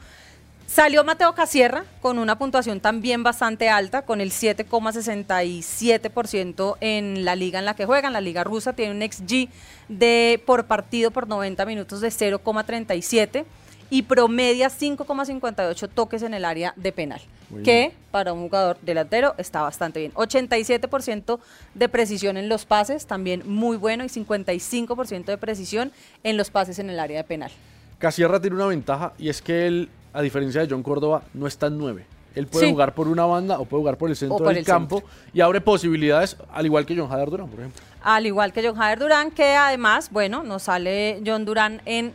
Salió 0.67 1.05
Mateo 1.05 1.35
Casierra 1.35 1.85
con 2.03 2.19
una 2.19 2.37
puntuación 2.37 2.81
también 2.81 3.23
bastante 3.23 3.69
alta, 3.69 4.03
con 4.03 4.21
el 4.21 4.33
7,67% 4.33 6.77
en 6.81 7.25
la 7.25 7.37
liga 7.37 7.61
en 7.61 7.65
la 7.65 7.75
que 7.75 7.87
juegan. 7.87 8.13
La 8.13 8.21
liga 8.21 8.45
rusa 8.45 8.73
tiene 8.73 8.93
un 8.93 9.01
XG 9.01 9.49
de 9.89 10.43
por 10.45 10.67
partido 10.67 11.13
por 11.13 11.29
90 11.29 11.65
minutos 11.67 12.01
de 12.01 12.09
0,37 12.09 13.45
y 13.91 14.03
promedia 14.03 14.69
5,58 14.69 15.89
toques 15.89 16.23
en 16.23 16.35
el 16.35 16.45
área 16.45 16.73
de 16.75 16.91
penal, 16.91 17.21
que 17.63 17.93
para 18.11 18.33
un 18.33 18.43
jugador 18.43 18.77
delantero 18.83 19.37
está 19.39 19.63
bastante 19.63 20.01
bien. 20.01 20.13
87% 20.15 21.39
de 21.75 21.89
precisión 21.89 22.37
en 22.37 22.49
los 22.49 22.67
pases, 22.67 23.07
también 23.07 23.45
muy 23.47 23.77
bueno, 23.77 24.05
y 24.05 24.09
55% 24.09 25.27
de 25.27 25.39
precisión 25.39 25.93
en 26.25 26.37
los 26.37 26.51
pases 26.51 26.81
en 26.81 26.91
el 26.91 26.99
área 26.99 27.19
de 27.19 27.25
penal. 27.25 27.53
Casierra 27.99 28.41
tiene 28.41 28.57
una 28.57 28.67
ventaja 28.67 29.13
y 29.19 29.29
es 29.29 29.41
que 29.41 29.67
él 29.67 29.89
a 30.17 30.23
diferencia 30.23 30.63
de 30.63 30.69
John 30.71 30.83
Córdoba, 30.83 31.25
no 31.35 31.47
está 31.47 31.67
en 31.67 31.77
nueve. 31.77 32.07
Él 32.35 32.47
puede 32.47 32.71
jugar 32.71 32.95
por 32.95 33.07
una 33.07 33.27
banda 33.27 33.59
o 33.59 33.67
puede 33.67 33.83
jugar 33.83 33.99
por 33.99 34.09
el 34.09 34.17
centro 34.17 34.47
del 34.49 34.65
campo 34.65 35.03
y 35.33 35.43
abre 35.43 35.61
posibilidades, 35.61 36.37
al 36.53 36.65
igual 36.65 36.87
que 36.87 36.97
John 36.97 37.09
Jader 37.09 37.29
Durán, 37.29 37.49
por 37.49 37.61
ejemplo. 37.61 37.83
Al 38.03 38.25
igual 38.25 38.53
que 38.53 38.67
John 38.67 38.77
Jader 38.77 38.99
Durán, 38.99 39.31
que 39.31 39.55
además, 39.55 40.11
bueno, 40.11 40.43
nos 40.43 40.65
sale 40.65 41.23
John 41.25 41.45
Durán 41.45 41.83
en 41.85 42.15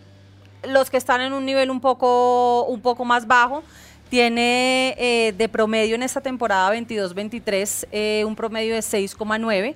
los 0.68 0.90
que 0.90 0.98
están 0.98 1.22
en 1.22 1.34
un 1.34 1.46
nivel 1.46 1.70
un 1.70 1.80
poco, 1.80 2.66
un 2.66 2.82
poco 2.82 3.06
más 3.06 3.28
bajo. 3.28 3.64
Tiene 4.10 4.96
eh, 4.98 5.34
de 5.38 5.48
promedio 5.48 5.96
en 5.96 6.04
esta 6.04 6.22
temporada 6.22 6.76
22-23 6.76 7.88
eh, 7.92 8.24
un 8.26 8.36
promedio 8.36 8.74
de 8.74 8.82
6,9. 8.82 9.76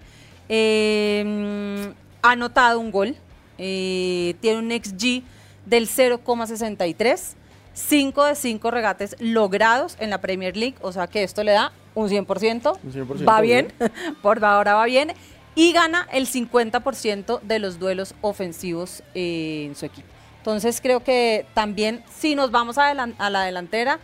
Eh, 0.49 1.93
ha 2.23 2.31
anotado 2.31 2.79
un 2.79 2.91
gol. 2.91 3.15
tiene 3.57 4.57
un 4.57 4.71
XG 4.71 5.23
del 5.65 5.87
0,63 5.87 7.35
5 7.75 8.23
de 8.23 8.35
5 8.35 8.71
regates 8.71 9.15
logrados 9.19 9.97
en 9.99 10.09
la 10.09 10.19
Premier 10.19 10.55
League, 10.57 10.75
o 10.81 10.91
sea 10.91 11.07
que 11.07 11.23
esto 11.23 11.43
le 11.43 11.51
da 11.51 11.71
un 11.93 12.09
100%, 12.09 13.27
va 13.27 13.41
bien, 13.41 13.71
por 14.21 14.43
ahora 14.43 14.75
va 14.75 14.85
bien, 14.85 15.13
y 15.55 15.71
gana 15.73 16.07
el 16.11 16.27
50% 16.27 17.41
de 17.41 17.59
los 17.59 17.77
duelos 17.77 18.15
ofensivos 18.21 19.03
en 19.13 19.75
su 19.75 19.85
equipo. 19.85 20.07
Entonces 20.37 20.79
creo 20.81 21.03
que 21.03 21.45
también 21.53 22.03
si 22.17 22.35
nos 22.35 22.51
vamos 22.51 22.77
a, 22.77 22.93
la 22.93 23.43
delantera, 23.43 23.99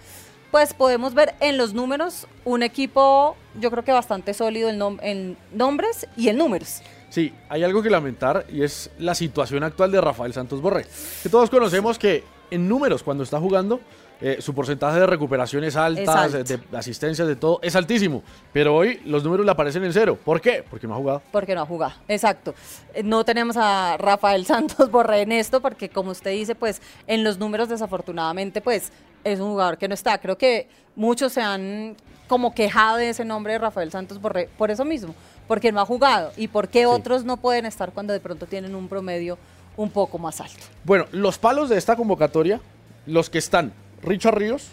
pues 0.49 0.73
podemos 0.73 1.13
ver 1.13 1.33
en 1.39 1.57
los 1.57 1.73
números 1.73 2.27
un 2.43 2.63
equipo 2.63 3.37
yo 3.59 3.71
creo 3.71 3.83
que 3.83 3.91
bastante 3.91 4.33
sólido 4.33 4.69
en, 4.69 4.99
en 5.01 5.37
nombres 5.53 6.07
y 6.17 6.29
en 6.29 6.37
números. 6.37 6.81
Sí, 7.09 7.33
hay 7.49 7.63
algo 7.63 7.83
que 7.83 7.89
lamentar 7.89 8.45
y 8.49 8.63
es 8.63 8.89
la 8.97 9.15
situación 9.15 9.63
actual 9.63 9.91
de 9.91 10.01
Rafael 10.01 10.33
Santos 10.33 10.61
Borré. 10.61 10.85
Que 11.21 11.29
todos 11.29 11.49
conocemos 11.49 11.99
que 11.99 12.23
en 12.51 12.67
números 12.67 13.01
cuando 13.01 13.23
está 13.23 13.39
jugando, 13.39 13.79
eh, 14.19 14.37
su 14.39 14.53
porcentaje 14.53 14.99
de 14.99 15.07
recuperaciones 15.07 15.75
altas, 15.75 16.31
de, 16.31 16.59
asistencias, 16.73 17.27
de 17.27 17.35
todo, 17.35 17.59
es 17.63 17.75
altísimo. 17.75 18.21
Pero 18.53 18.75
hoy 18.75 19.01
los 19.05 19.23
números 19.23 19.45
le 19.45 19.51
aparecen 19.51 19.83
en 19.83 19.93
cero. 19.93 20.19
¿Por 20.23 20.39
qué? 20.39 20.63
Porque 20.69 20.85
no 20.85 20.93
ha 20.93 20.97
jugado. 20.97 21.21
Porque 21.31 21.55
no 21.55 21.61
ha 21.61 21.65
jugado, 21.65 21.93
exacto. 22.07 22.53
Eh, 22.93 23.01
no 23.01 23.25
tenemos 23.25 23.57
a 23.57 23.97
Rafael 23.97 24.45
Santos 24.51 24.91
Borré 24.91 25.21
en 25.21 25.31
esto, 25.31 25.59
porque 25.61 25.89
como 25.89 26.11
usted 26.11 26.31
dice, 26.31 26.53
pues 26.53 26.81
en 27.07 27.23
los 27.23 27.39
números 27.39 27.69
desafortunadamente, 27.69 28.61
pues 28.61 28.91
es 29.23 29.39
un 29.39 29.49
jugador 29.49 29.79
que 29.79 29.87
no 29.87 29.95
está. 29.95 30.19
Creo 30.19 30.37
que 30.37 30.67
muchos 30.95 31.33
se 31.33 31.41
han 31.41 31.95
como 32.27 32.53
quejado 32.53 32.97
de 32.97 33.09
ese 33.09 33.25
nombre 33.25 33.53
de 33.53 33.59
Rafael 33.59 33.91
Santos 33.91 34.21
Borré 34.21 34.49
por 34.57 34.71
eso 34.71 34.85
mismo, 34.85 35.15
porque 35.47 35.71
no 35.71 35.81
ha 35.81 35.85
jugado. 35.85 36.31
¿Y 36.37 36.47
por 36.47 36.67
qué 36.67 36.85
otros 36.85 37.25
no 37.25 37.37
pueden 37.37 37.65
estar 37.65 37.91
cuando 37.91 38.13
de 38.13 38.19
pronto 38.19 38.45
tienen 38.45 38.75
un 38.75 38.87
promedio 38.87 39.39
un 39.77 39.89
poco 39.89 40.17
más 40.17 40.41
alto. 40.41 40.63
Bueno, 40.83 41.05
los 41.11 41.37
palos 41.37 41.69
de 41.69 41.77
esta 41.77 41.95
convocatoria, 41.95 42.59
los 43.05 43.29
que 43.29 43.37
están, 43.37 43.73
Richard 44.03 44.35
Ríos, 44.35 44.69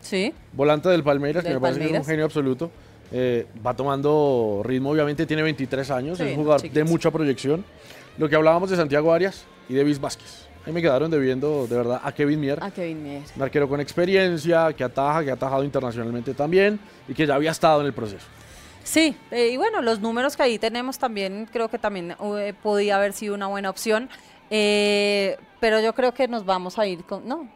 sí. 0.00 0.32
volante 0.52 0.88
del 0.88 1.02
Palmeiras, 1.02 1.44
que 1.44 1.54
me 1.54 1.60
parece 1.60 1.80
que 1.80 1.86
es 1.86 1.98
un 1.98 2.04
genio 2.04 2.24
absoluto, 2.24 2.70
eh, 3.12 3.46
va 3.64 3.74
tomando 3.74 4.62
ritmo, 4.64 4.90
obviamente 4.90 5.26
tiene 5.26 5.42
23 5.42 5.90
años, 5.90 6.20
es 6.20 6.36
un 6.36 6.42
jugador 6.42 6.70
de 6.70 6.84
mucha 6.84 7.10
proyección. 7.10 7.64
Lo 8.18 8.28
que 8.28 8.36
hablábamos 8.36 8.70
de 8.70 8.76
Santiago 8.76 9.12
Arias 9.12 9.44
y 9.68 9.74
de 9.74 9.82
Luis 9.82 10.00
Vázquez. 10.00 10.46
Ahí 10.66 10.72
me 10.72 10.82
quedaron 10.82 11.10
debiendo, 11.10 11.66
de 11.66 11.76
verdad, 11.76 12.00
a 12.04 12.12
Kevin 12.12 12.38
Mier. 12.38 12.62
A 12.62 12.70
Kevin 12.70 13.02
Mier. 13.02 13.22
Un 13.34 13.42
arquero 13.42 13.68
con 13.68 13.80
experiencia, 13.80 14.72
que 14.74 14.84
ataja, 14.84 15.24
que 15.24 15.30
ha 15.30 15.34
atajado 15.34 15.64
internacionalmente 15.64 16.34
también 16.34 16.78
y 17.08 17.14
que 17.14 17.26
ya 17.26 17.34
había 17.34 17.50
estado 17.50 17.80
en 17.80 17.86
el 17.86 17.94
proceso. 17.94 18.26
Sí, 18.84 19.16
eh, 19.30 19.48
y 19.48 19.56
bueno, 19.56 19.82
los 19.82 20.00
números 20.00 20.36
que 20.36 20.42
ahí 20.42 20.58
tenemos 20.58 20.98
también 20.98 21.48
creo 21.50 21.68
que 21.68 21.78
también 21.78 22.14
eh, 22.38 22.54
podía 22.62 22.96
haber 22.96 23.12
sido 23.12 23.34
una 23.34 23.46
buena 23.46 23.70
opción. 23.70 24.08
Eh, 24.50 25.38
pero 25.60 25.80
yo 25.80 25.94
creo 25.94 26.12
que 26.12 26.26
nos 26.28 26.44
vamos 26.44 26.78
a 26.78 26.86
ir 26.86 27.04
con. 27.04 27.26
No, 27.26 27.48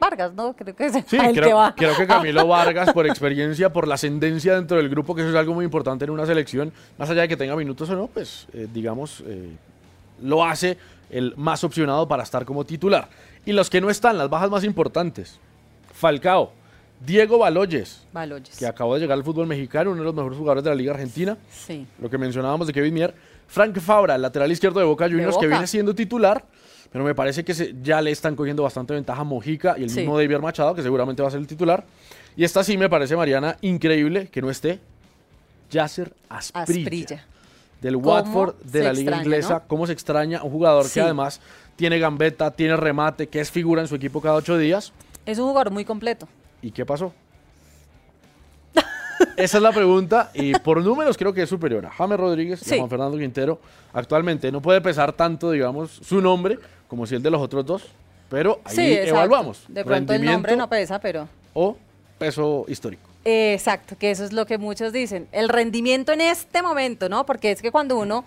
Vargas, 0.00 0.34
¿no? 0.34 0.54
Creo 0.54 0.74
que 0.74 0.86
es 0.86 0.92
sí, 1.06 1.16
el 1.16 1.32
creo, 1.32 1.48
que 1.48 1.52
va. 1.54 1.74
creo 1.74 1.96
que 1.96 2.06
Camilo 2.06 2.46
Vargas, 2.46 2.92
por 2.92 3.06
experiencia, 3.06 3.72
por 3.72 3.88
la 3.88 3.94
ascendencia 3.94 4.54
dentro 4.54 4.76
del 4.76 4.88
grupo, 4.88 5.14
que 5.14 5.22
eso 5.22 5.30
es 5.30 5.36
algo 5.36 5.54
muy 5.54 5.64
importante 5.64 6.04
en 6.04 6.10
una 6.10 6.26
selección, 6.26 6.72
más 6.98 7.08
allá 7.08 7.22
de 7.22 7.28
que 7.28 7.36
tenga 7.36 7.56
minutos 7.56 7.88
o 7.90 7.96
no, 7.96 8.08
pues 8.08 8.46
eh, 8.52 8.66
digamos, 8.72 9.22
eh, 9.26 9.56
lo 10.20 10.44
hace 10.44 10.76
el 11.10 11.34
más 11.36 11.64
opcionado 11.64 12.06
para 12.08 12.22
estar 12.22 12.44
como 12.44 12.64
titular. 12.64 13.08
Y 13.46 13.52
los 13.52 13.70
que 13.70 13.80
no 13.80 13.88
están, 13.88 14.18
las 14.18 14.28
bajas 14.28 14.50
más 14.50 14.64
importantes. 14.64 15.38
Falcao, 15.92 16.52
Diego 17.00 17.38
Baloyes, 17.38 18.06
Baloyes, 18.12 18.58
que 18.58 18.66
acabó 18.66 18.94
de 18.94 19.00
llegar 19.00 19.16
al 19.16 19.24
fútbol 19.24 19.46
mexicano, 19.46 19.90
uno 19.90 20.00
de 20.00 20.06
los 20.06 20.14
mejores 20.14 20.38
jugadores 20.38 20.64
de 20.64 20.70
la 20.70 20.76
Liga 20.76 20.92
Argentina. 20.92 21.36
Sí. 21.50 21.86
Lo 22.00 22.10
que 22.10 22.18
mencionábamos 22.18 22.66
de 22.66 22.72
Kevin 22.72 22.94
Mier 22.94 23.14
Frank 23.46 23.78
Fabra, 23.80 24.18
lateral 24.18 24.50
izquierdo 24.50 24.80
de 24.80 24.86
Boca 24.86 25.08
Juniors, 25.08 25.36
que 25.38 25.46
viene 25.46 25.66
siendo 25.66 25.94
titular, 25.94 26.44
pero 26.90 27.04
me 27.04 27.14
parece 27.14 27.44
que 27.44 27.74
ya 27.82 28.00
le 28.00 28.10
están 28.10 28.36
cogiendo 28.36 28.62
bastante 28.62 28.94
ventaja 28.94 29.20
a 29.20 29.24
Mojica 29.24 29.76
y 29.78 29.84
el 29.84 29.90
mismo 29.90 30.16
David 30.16 30.38
Machado, 30.38 30.74
que 30.74 30.82
seguramente 30.82 31.22
va 31.22 31.28
a 31.28 31.30
ser 31.30 31.40
el 31.40 31.46
titular. 31.46 31.84
Y 32.36 32.44
esta 32.44 32.64
sí 32.64 32.76
me 32.76 32.88
parece, 32.88 33.16
Mariana, 33.16 33.56
increíble 33.60 34.28
que 34.28 34.42
no 34.42 34.50
esté 34.50 34.80
Yasser 35.70 36.12
Asprilla. 36.28 37.26
Del 37.80 37.96
Watford 37.96 38.54
de 38.62 38.82
la 38.82 38.92
Liga 38.92 39.18
Inglesa. 39.18 39.64
¿Cómo 39.66 39.86
se 39.86 39.92
extraña 39.92 40.42
un 40.42 40.50
jugador 40.50 40.90
que 40.90 41.00
además 41.00 41.40
tiene 41.76 41.98
gambeta, 41.98 42.50
tiene 42.50 42.76
remate, 42.76 43.28
que 43.28 43.40
es 43.40 43.50
figura 43.50 43.82
en 43.82 43.88
su 43.88 43.96
equipo 43.96 44.20
cada 44.20 44.36
ocho 44.36 44.56
días? 44.56 44.92
Es 45.26 45.38
un 45.38 45.48
jugador 45.48 45.70
muy 45.70 45.84
completo. 45.84 46.26
¿Y 46.62 46.70
qué 46.70 46.86
pasó? 46.86 47.12
Esa 49.36 49.56
es 49.58 49.62
la 49.62 49.72
pregunta 49.72 50.30
y 50.34 50.52
por 50.58 50.82
números 50.82 51.16
creo 51.16 51.32
que 51.32 51.42
es 51.42 51.48
superior 51.48 51.86
a 51.86 51.90
James 51.90 52.18
Rodríguez 52.18 52.66
y 52.66 52.74
a 52.74 52.78
Juan 52.78 52.90
Fernando 52.90 53.18
Quintero. 53.18 53.60
Actualmente 53.92 54.50
no 54.50 54.60
puede 54.60 54.80
pesar 54.80 55.12
tanto, 55.12 55.50
digamos, 55.50 55.90
su 55.90 56.20
nombre 56.20 56.58
como 56.88 57.06
si 57.06 57.14
el 57.14 57.22
de 57.22 57.30
los 57.30 57.40
otros 57.40 57.64
dos, 57.64 57.82
pero 58.28 58.60
ahí 58.64 58.92
evaluamos. 58.92 59.64
De 59.68 59.84
pronto 59.84 60.12
el 60.12 60.24
nombre 60.24 60.56
no 60.56 60.68
pesa, 60.68 60.98
pero... 60.98 61.28
O 61.52 61.76
peso 62.18 62.64
histórico. 62.68 63.13
Exacto, 63.26 63.96
que 63.96 64.10
eso 64.10 64.22
es 64.24 64.34
lo 64.34 64.44
que 64.44 64.58
muchos 64.58 64.92
dicen. 64.92 65.28
El 65.32 65.48
rendimiento 65.48 66.12
en 66.12 66.20
este 66.20 66.60
momento, 66.60 67.08
¿no? 67.08 67.24
Porque 67.24 67.50
es 67.50 67.62
que 67.62 67.72
cuando 67.72 67.98
uno 67.98 68.24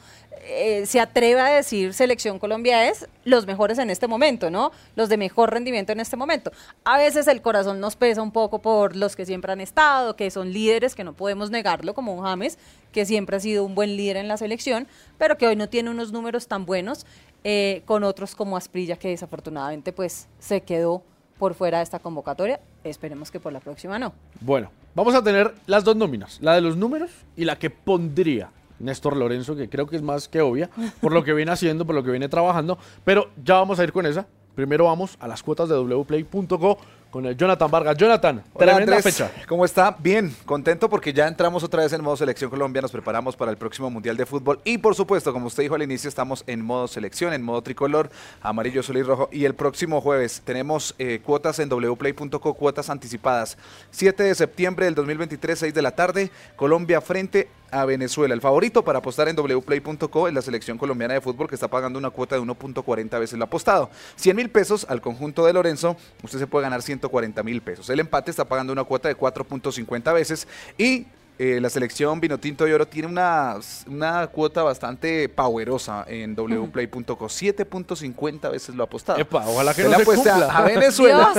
eh, 0.50 0.86
se 0.88 1.00
atreve 1.00 1.39
a 1.39 1.48
decir 1.48 1.94
selección 1.94 2.39
Colombia 2.39 2.89
es 2.89 3.08
los 3.24 3.46
mejores 3.46 3.77
en 3.77 3.89
este 3.89 4.08
momento, 4.08 4.50
¿no? 4.50 4.72
Los 4.96 5.10
de 5.10 5.18
mejor 5.18 5.51
rendimiento 5.51 5.92
en 5.92 6.00
este 6.00 6.16
momento. 6.16 6.51
A 6.84 6.98
veces 6.98 7.27
el 7.27 7.44
corazón 7.44 7.80
nos 7.80 7.96
pesa 7.96 8.24
un 8.24 8.32
poco 8.32 8.60
por 8.60 8.96
los 8.96 9.16
que 9.16 9.25
siempre 9.25 9.51
han 9.51 9.62
estado, 9.62 10.16
que 10.16 10.32
son 10.32 10.51
líderes, 10.51 10.96
que 10.96 11.04
no 11.04 11.13
podemos 11.13 11.51
negarlo, 11.51 11.94
como 11.94 12.16
un 12.16 12.24
James, 12.24 12.58
que 12.92 13.06
siempre 13.06 13.38
ha 13.38 13.39
sido 13.39 13.66
un 13.66 13.75
buen 13.75 13.98
líder 13.98 14.18
en 14.18 14.27
la 14.27 14.38
selección, 14.38 14.88
pero 15.20 15.38
que 15.38 15.46
hoy 15.46 15.56
no 15.56 15.70
tiene 15.70 15.92
unos 15.92 16.12
números 16.12 16.48
tan 16.48 16.66
buenos, 16.66 17.06
eh, 17.44 17.84
con 17.86 18.04
otros 18.04 18.34
como 18.34 18.58
Asprilla, 18.58 18.98
que 18.98 19.10
desafortunadamente 19.10 19.94
pues 19.94 20.27
se 20.39 20.62
quedó 20.62 21.04
por 21.38 21.53
fuera 21.53 21.77
de 21.77 21.84
esta 21.84 22.00
convocatoria. 22.00 22.60
Esperemos 22.84 23.32
que 23.32 23.39
por 23.39 23.53
la 23.53 23.60
próxima 23.60 24.00
no. 24.00 24.13
Bueno, 24.41 24.72
vamos 24.96 25.15
a 25.15 25.24
tener 25.24 25.53
las 25.65 25.84
dos 25.84 25.96
nóminas, 25.96 26.39
la 26.41 26.56
de 26.56 26.62
los 26.62 26.77
números 26.77 27.12
y 27.36 27.46
la 27.46 27.58
que 27.58 27.70
pondría 27.70 28.50
Néstor 28.79 29.17
Lorenzo, 29.17 29.56
que 29.56 29.70
creo 29.70 29.88
que 29.88 29.96
es 29.96 30.01
más 30.01 30.27
que 30.27 30.41
obvia, 30.41 30.70
por 31.01 31.12
lo 31.12 31.24
que 31.24 31.34
viene 31.34 31.51
haciendo, 31.51 31.86
por 31.86 31.96
lo 31.96 32.03
que 32.03 32.12
viene 32.12 32.29
trabajando, 32.29 32.77
pero 33.03 33.29
ya 33.44 33.56
vamos 33.56 33.79
a 33.79 33.84
ir 33.84 33.91
con 33.91 34.06
esa. 34.06 34.27
Primero 34.56 34.86
vamos 34.86 35.17
a 35.20 35.27
las 35.27 35.44
cuotas 35.44 35.70
de 35.70 35.77
wplay.co 35.77 36.77
con 37.17 37.25
el 37.25 37.36
Jonathan 37.36 37.71
Vargas. 37.71 37.97
Jonathan, 37.97 38.43
Hola, 38.53 38.74
tremenda 38.75 39.01
fecha. 39.01 39.31
¿Cómo 39.47 39.65
está? 39.65 39.95
Bien, 39.97 40.36
contento 40.45 40.88
porque 40.88 41.12
ya 41.12 41.27
entramos 41.27 41.63
otra 41.63 41.81
vez 41.81 41.91
en 41.91 42.03
modo 42.03 42.15
selección 42.15 42.47
Colombia, 42.47 42.79
nos 42.79 42.91
preparamos 42.91 43.36
para 43.36 43.50
el 43.50 43.57
próximo 43.57 43.89
Mundial 43.89 44.15
de 44.15 44.27
Fútbol 44.27 44.59
y 44.63 44.77
por 44.77 44.93
supuesto, 44.93 45.33
como 45.33 45.47
usted 45.47 45.63
dijo 45.63 45.74
al 45.74 45.81
inicio, 45.81 46.09
estamos 46.09 46.43
en 46.45 46.63
modo 46.63 46.88
selección, 46.88 47.33
en 47.33 47.41
modo 47.41 47.63
tricolor, 47.63 48.12
amarillo, 48.39 48.81
azul 48.81 48.97
y 48.97 49.01
rojo 49.01 49.29
y 49.31 49.45
el 49.45 49.55
próximo 49.55 50.00
jueves 50.00 50.43
tenemos 50.45 50.93
eh, 51.00 51.19
cuotas 51.25 51.57
en 51.57 51.69
wplay.co, 51.69 52.53
cuotas 52.53 52.91
anticipadas. 52.91 53.57
7 53.89 54.21
de 54.21 54.36
septiembre 54.36 54.86
del 54.86 54.93
2023, 54.93 55.57
6 55.57 55.74
de 55.74 55.81
la 55.81 55.95
tarde, 55.95 56.29
Colombia 56.55 57.01
frente 57.01 57.50
a 57.71 57.86
Venezuela. 57.86 58.33
El 58.33 58.41
favorito 58.41 58.83
para 58.83 59.00
apostar 59.00 59.27
en 59.27 59.36
wplay.co 59.36 60.27
es 60.27 60.33
la 60.33 60.41
selección 60.41 60.77
colombiana 60.77 61.15
de 61.15 61.21
fútbol 61.21 61.50
que 61.50 61.55
está 61.55 61.67
pagando 61.67 62.00
una 62.00 62.09
cuota 62.09 62.36
de 62.36 62.41
1.40 62.41 63.19
veces 63.19 63.38
lo 63.38 63.45
apostado. 63.45 63.89
100 64.15 64.36
mil 64.36 64.50
pesos 64.50 64.86
al 64.88 65.01
conjunto 65.01 65.45
de 65.45 65.53
Lorenzo, 65.53 65.97
usted 66.24 66.39
se 66.39 66.47
puede 66.47 66.63
ganar 66.63 66.81
140 66.81 67.06
mil 67.43 67.61
pesos. 67.61 67.89
El 67.89 67.99
empate 67.99 68.31
está 68.31 68.45
pagando 68.45 68.73
una 68.73 68.83
cuota 68.83 69.07
de 69.07 69.17
4.50 69.17 70.13
veces 70.13 70.47
y 70.77 71.05
eh, 71.39 71.60
la 71.62 71.70
selección 71.70 72.20
Vinotinto 72.20 72.65
de 72.65 72.74
Oro 72.74 72.88
tiene 72.88 73.08
una, 73.08 73.58
una 73.86 74.25
cuota 74.27 74.63
bastante 74.63 75.29
powerosa 75.29 76.03
en 76.08 76.36
wplay.co. 76.36 77.25
7.50 77.25 78.51
veces 78.51 78.74
lo 78.74 78.82
ha 78.82 78.86
apostado. 78.86 79.24
ojalá 79.32 79.75
que 79.75 79.84
no 79.84 79.98
se 79.98 80.03
cumpla. 80.03 80.48
a 80.51 80.63
Venezuela, 80.63 81.34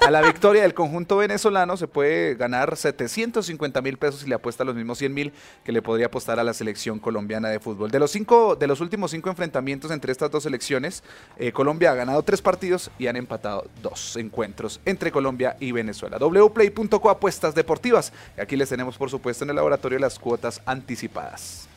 a 0.00 0.10
la 0.10 0.22
victoria 0.22 0.62
del 0.62 0.74
conjunto 0.74 1.18
venezolano, 1.18 1.76
se 1.76 1.86
puede 1.86 2.34
ganar 2.34 2.76
750 2.76 3.80
mil 3.80 3.96
pesos 3.96 4.24
y 4.24 4.28
le 4.28 4.34
apuesta 4.34 4.64
los 4.64 4.74
mismos 4.74 4.98
100 4.98 5.14
mil 5.14 5.32
que 5.62 5.70
le 5.70 5.82
podría 5.82 6.06
apostar 6.06 6.40
a 6.40 6.44
la 6.44 6.52
selección 6.52 6.98
colombiana 6.98 7.48
de 7.48 7.60
fútbol. 7.60 7.92
De 7.92 8.00
los, 8.00 8.10
cinco, 8.10 8.56
de 8.56 8.66
los 8.66 8.80
últimos 8.80 9.12
cinco 9.12 9.30
enfrentamientos 9.30 9.92
entre 9.92 10.10
estas 10.10 10.32
dos 10.32 10.42
selecciones, 10.42 11.04
eh, 11.38 11.52
Colombia 11.52 11.92
ha 11.92 11.94
ganado 11.94 12.22
tres 12.24 12.42
partidos 12.42 12.90
y 12.98 13.06
han 13.06 13.14
empatado 13.14 13.68
dos 13.80 14.16
encuentros 14.16 14.80
entre 14.84 15.12
Colombia 15.12 15.56
y 15.60 15.70
Venezuela. 15.70 16.18
wplay.co 16.18 17.08
apuestas 17.08 17.54
deportivas. 17.54 18.12
Aquí 18.36 18.56
les 18.56 18.68
tenemos, 18.68 18.98
por 18.98 19.10
supuesto, 19.10 19.43
en 19.44 19.50
el 19.50 19.56
laboratorio 19.56 19.98
las 19.98 20.18
cuotas 20.18 20.60
anticipadas. 20.66 21.68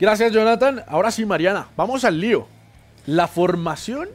Gracias, 0.00 0.32
Jonathan. 0.32 0.82
Ahora 0.88 1.10
sí, 1.10 1.24
Mariana, 1.24 1.68
vamos 1.76 2.04
al 2.04 2.20
lío. 2.20 2.48
La 3.06 3.28
formación 3.28 4.08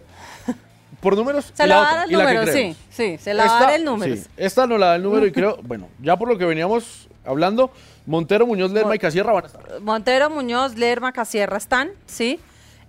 por 1.00 1.16
números. 1.16 1.52
Se 1.54 1.66
la, 1.66 1.78
va 1.78 1.92
a 1.92 1.96
dar 1.96 2.06
el 2.08 2.14
número, 2.14 2.48
sí, 2.48 2.76
sí, 2.90 3.18
se 3.18 3.34
la 3.34 3.46
va 3.46 3.58
a 3.58 3.62
dar 3.62 3.76
el 3.76 3.86
número. 3.86 4.16
esta 4.36 4.68
no 4.68 4.78
la 4.78 4.88
da 4.88 4.96
el 4.96 5.04
número 5.04 5.26
y 5.26 5.32
creo, 5.32 5.58
bueno, 5.64 5.88
ya 6.02 6.18
por 6.18 6.28
lo 6.28 6.38
que 6.38 6.46
veníamos 6.46 7.08
hablando, 7.26 7.72
Montero, 8.06 8.46
Muñoz, 8.46 8.72
Lerma 8.72 8.96
y 8.96 9.00
Casierra 9.00 9.34
van 9.34 9.44
a 9.44 9.48
estar. 9.48 9.80
Montero, 9.82 10.30
Muñoz, 10.30 10.76
Lerma, 10.76 11.12
Casierra 11.12 11.58
están, 11.58 11.92
sí. 12.06 12.40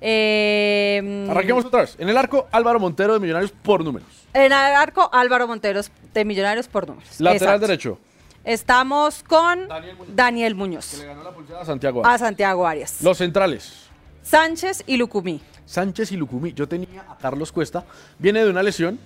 Eh, 0.00 1.26
Arranquemos 1.28 1.64
otra 1.64 1.80
vez. 1.80 1.96
En 1.98 2.08
el 2.08 2.16
arco, 2.16 2.46
Álvaro 2.52 2.78
Montero 2.78 3.14
de 3.14 3.20
Millonarios 3.20 3.50
por 3.50 3.84
números. 3.84 4.08
En 4.32 4.44
el 4.44 4.52
arco, 4.52 5.10
Álvaro 5.12 5.48
Montero 5.48 5.80
de 6.14 6.25
Millonarios 6.25 6.68
por 6.68 6.87
números. 6.87 7.20
Lateral 7.20 7.60
derecho. 7.60 7.98
Estamos 8.45 9.23
con 9.23 9.68
Daniel 10.14 10.54
Muñoz. 10.54 10.92
Que 10.92 10.99
le 10.99 11.07
ganó 11.07 11.23
la 11.23 11.33
pulsada 11.33 11.61
a 11.61 11.64
Santiago 11.64 12.00
Arias. 12.00 12.14
A 12.14 12.25
Santiago 12.25 12.66
Arias. 12.66 13.02
Los 13.02 13.18
centrales. 13.18 13.88
Sánchez 14.23 14.85
y 14.87 14.97
Lucumí. 14.97 15.40
Sánchez 15.66 16.12
y 16.12 16.16
Lucumí. 16.16 16.52
Yo 16.52 16.68
tenía 16.68 17.04
a 17.09 17.16
Carlos 17.16 17.52
Cuesta. 17.52 17.85
Viene 18.18 18.45
de 18.45 18.50
una 18.50 18.62
lesión. 18.62 18.99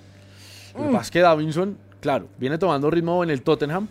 Mm. 0.77 0.91
Más 0.91 1.11
que 1.11 1.21
Davinson, 1.21 1.77
claro, 2.01 2.29
viene 2.39 2.59
tomando 2.59 2.91
ritmo 2.91 3.23
en 3.23 3.31
el 3.31 3.43
Tottenham, 3.43 3.89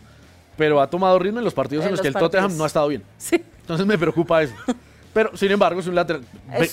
pero 0.58 0.82
ha 0.82 0.90
tomado 0.90 1.20
ritmo 1.20 1.40
en 1.40 1.46
los 1.46 1.54
partidos 1.54 1.86
en, 1.86 1.92
los, 1.92 2.02
que 2.02 2.08
el 2.08 2.14
Tottenham 2.14 2.58
no 2.58 2.64
ha 2.64 2.68
estado 2.68 2.88
bien. 2.88 3.04
Sí. 3.18 3.44
Entonces 3.62 3.86
me 3.86 3.98
preocupa 3.98 4.42
eso. 4.42 4.56
Pero, 5.14 5.36
sin 5.36 5.52
embargo, 5.52 5.80
es 5.80 5.88
un 5.88 5.96
lateral. 5.96 6.24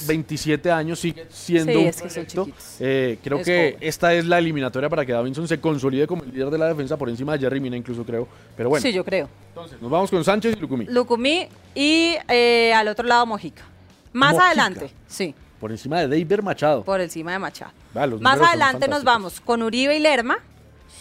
27 0.07 0.71
años 0.71 1.01
sigue 1.01 1.27
siendo 1.31 1.81
un 1.81 1.91
proyecto. 1.91 2.49
Eh, 2.79 3.19
creo 3.23 3.43
que 3.43 3.77
esta 3.81 4.15
es 4.15 4.27
la 4.27 4.39
eliminatoria 4.39 4.89
para 4.89 5.05
que 5.05 5.13
Davinson 5.13 5.49
se 5.49 5.61
consolide 5.61 6.07
como 6.07 6.23
el 6.23 6.33
líder 6.33 6.51
de 6.51 6.59
la 6.59 6.69
defensa 6.69 6.97
por 6.97 7.09
encima 7.09 7.33
de 7.33 7.41
Jerry 7.41 7.61
Mina, 7.61 7.77
incluso 7.77 8.05
creo. 8.05 8.29
Pero 8.57 8.69
bueno. 8.69 8.83
Sí, 8.83 8.93
yo 8.93 9.05
creo. 9.05 9.29
Entonces, 9.49 9.81
nos 9.83 9.91
vamos 9.91 10.11
con 10.11 10.23
Sánchez 10.23 10.57
y 10.57 10.61
Lucumí. 10.61 10.85
Lucumí 10.87 11.49
y 11.75 12.15
eh, 12.29 12.73
al 12.75 12.87
otro 12.89 13.07
lado 13.07 13.27
Mojica. 13.27 13.65
Más 14.13 14.37
adelante, 14.37 14.91
sí. 15.07 15.35
Por 15.61 15.73
encima 15.73 16.01
de 16.01 16.09
David 16.09 16.41
Machado. 16.41 16.85
Por 16.85 17.01
encima 17.01 17.33
de 17.33 17.41
Machado. 17.41 17.73
Más 18.21 18.41
adelante 18.41 18.87
nos 18.87 19.03
vamos 19.03 19.41
con 19.41 19.63
Uribe 19.63 19.97
y 19.97 20.01
Lerma. 20.01 20.39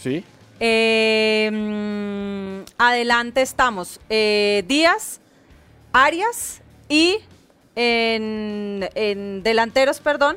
Sí. 0.02 0.24
Eh, 0.58 1.50
mm, 1.52 2.72
adelante 2.78 3.42
estamos 3.42 4.00
Díaz, 4.08 5.20
Arias 5.92 6.62
y 6.88 7.18
en, 7.76 9.42
delanteros, 9.42 10.00
perdón, 10.00 10.36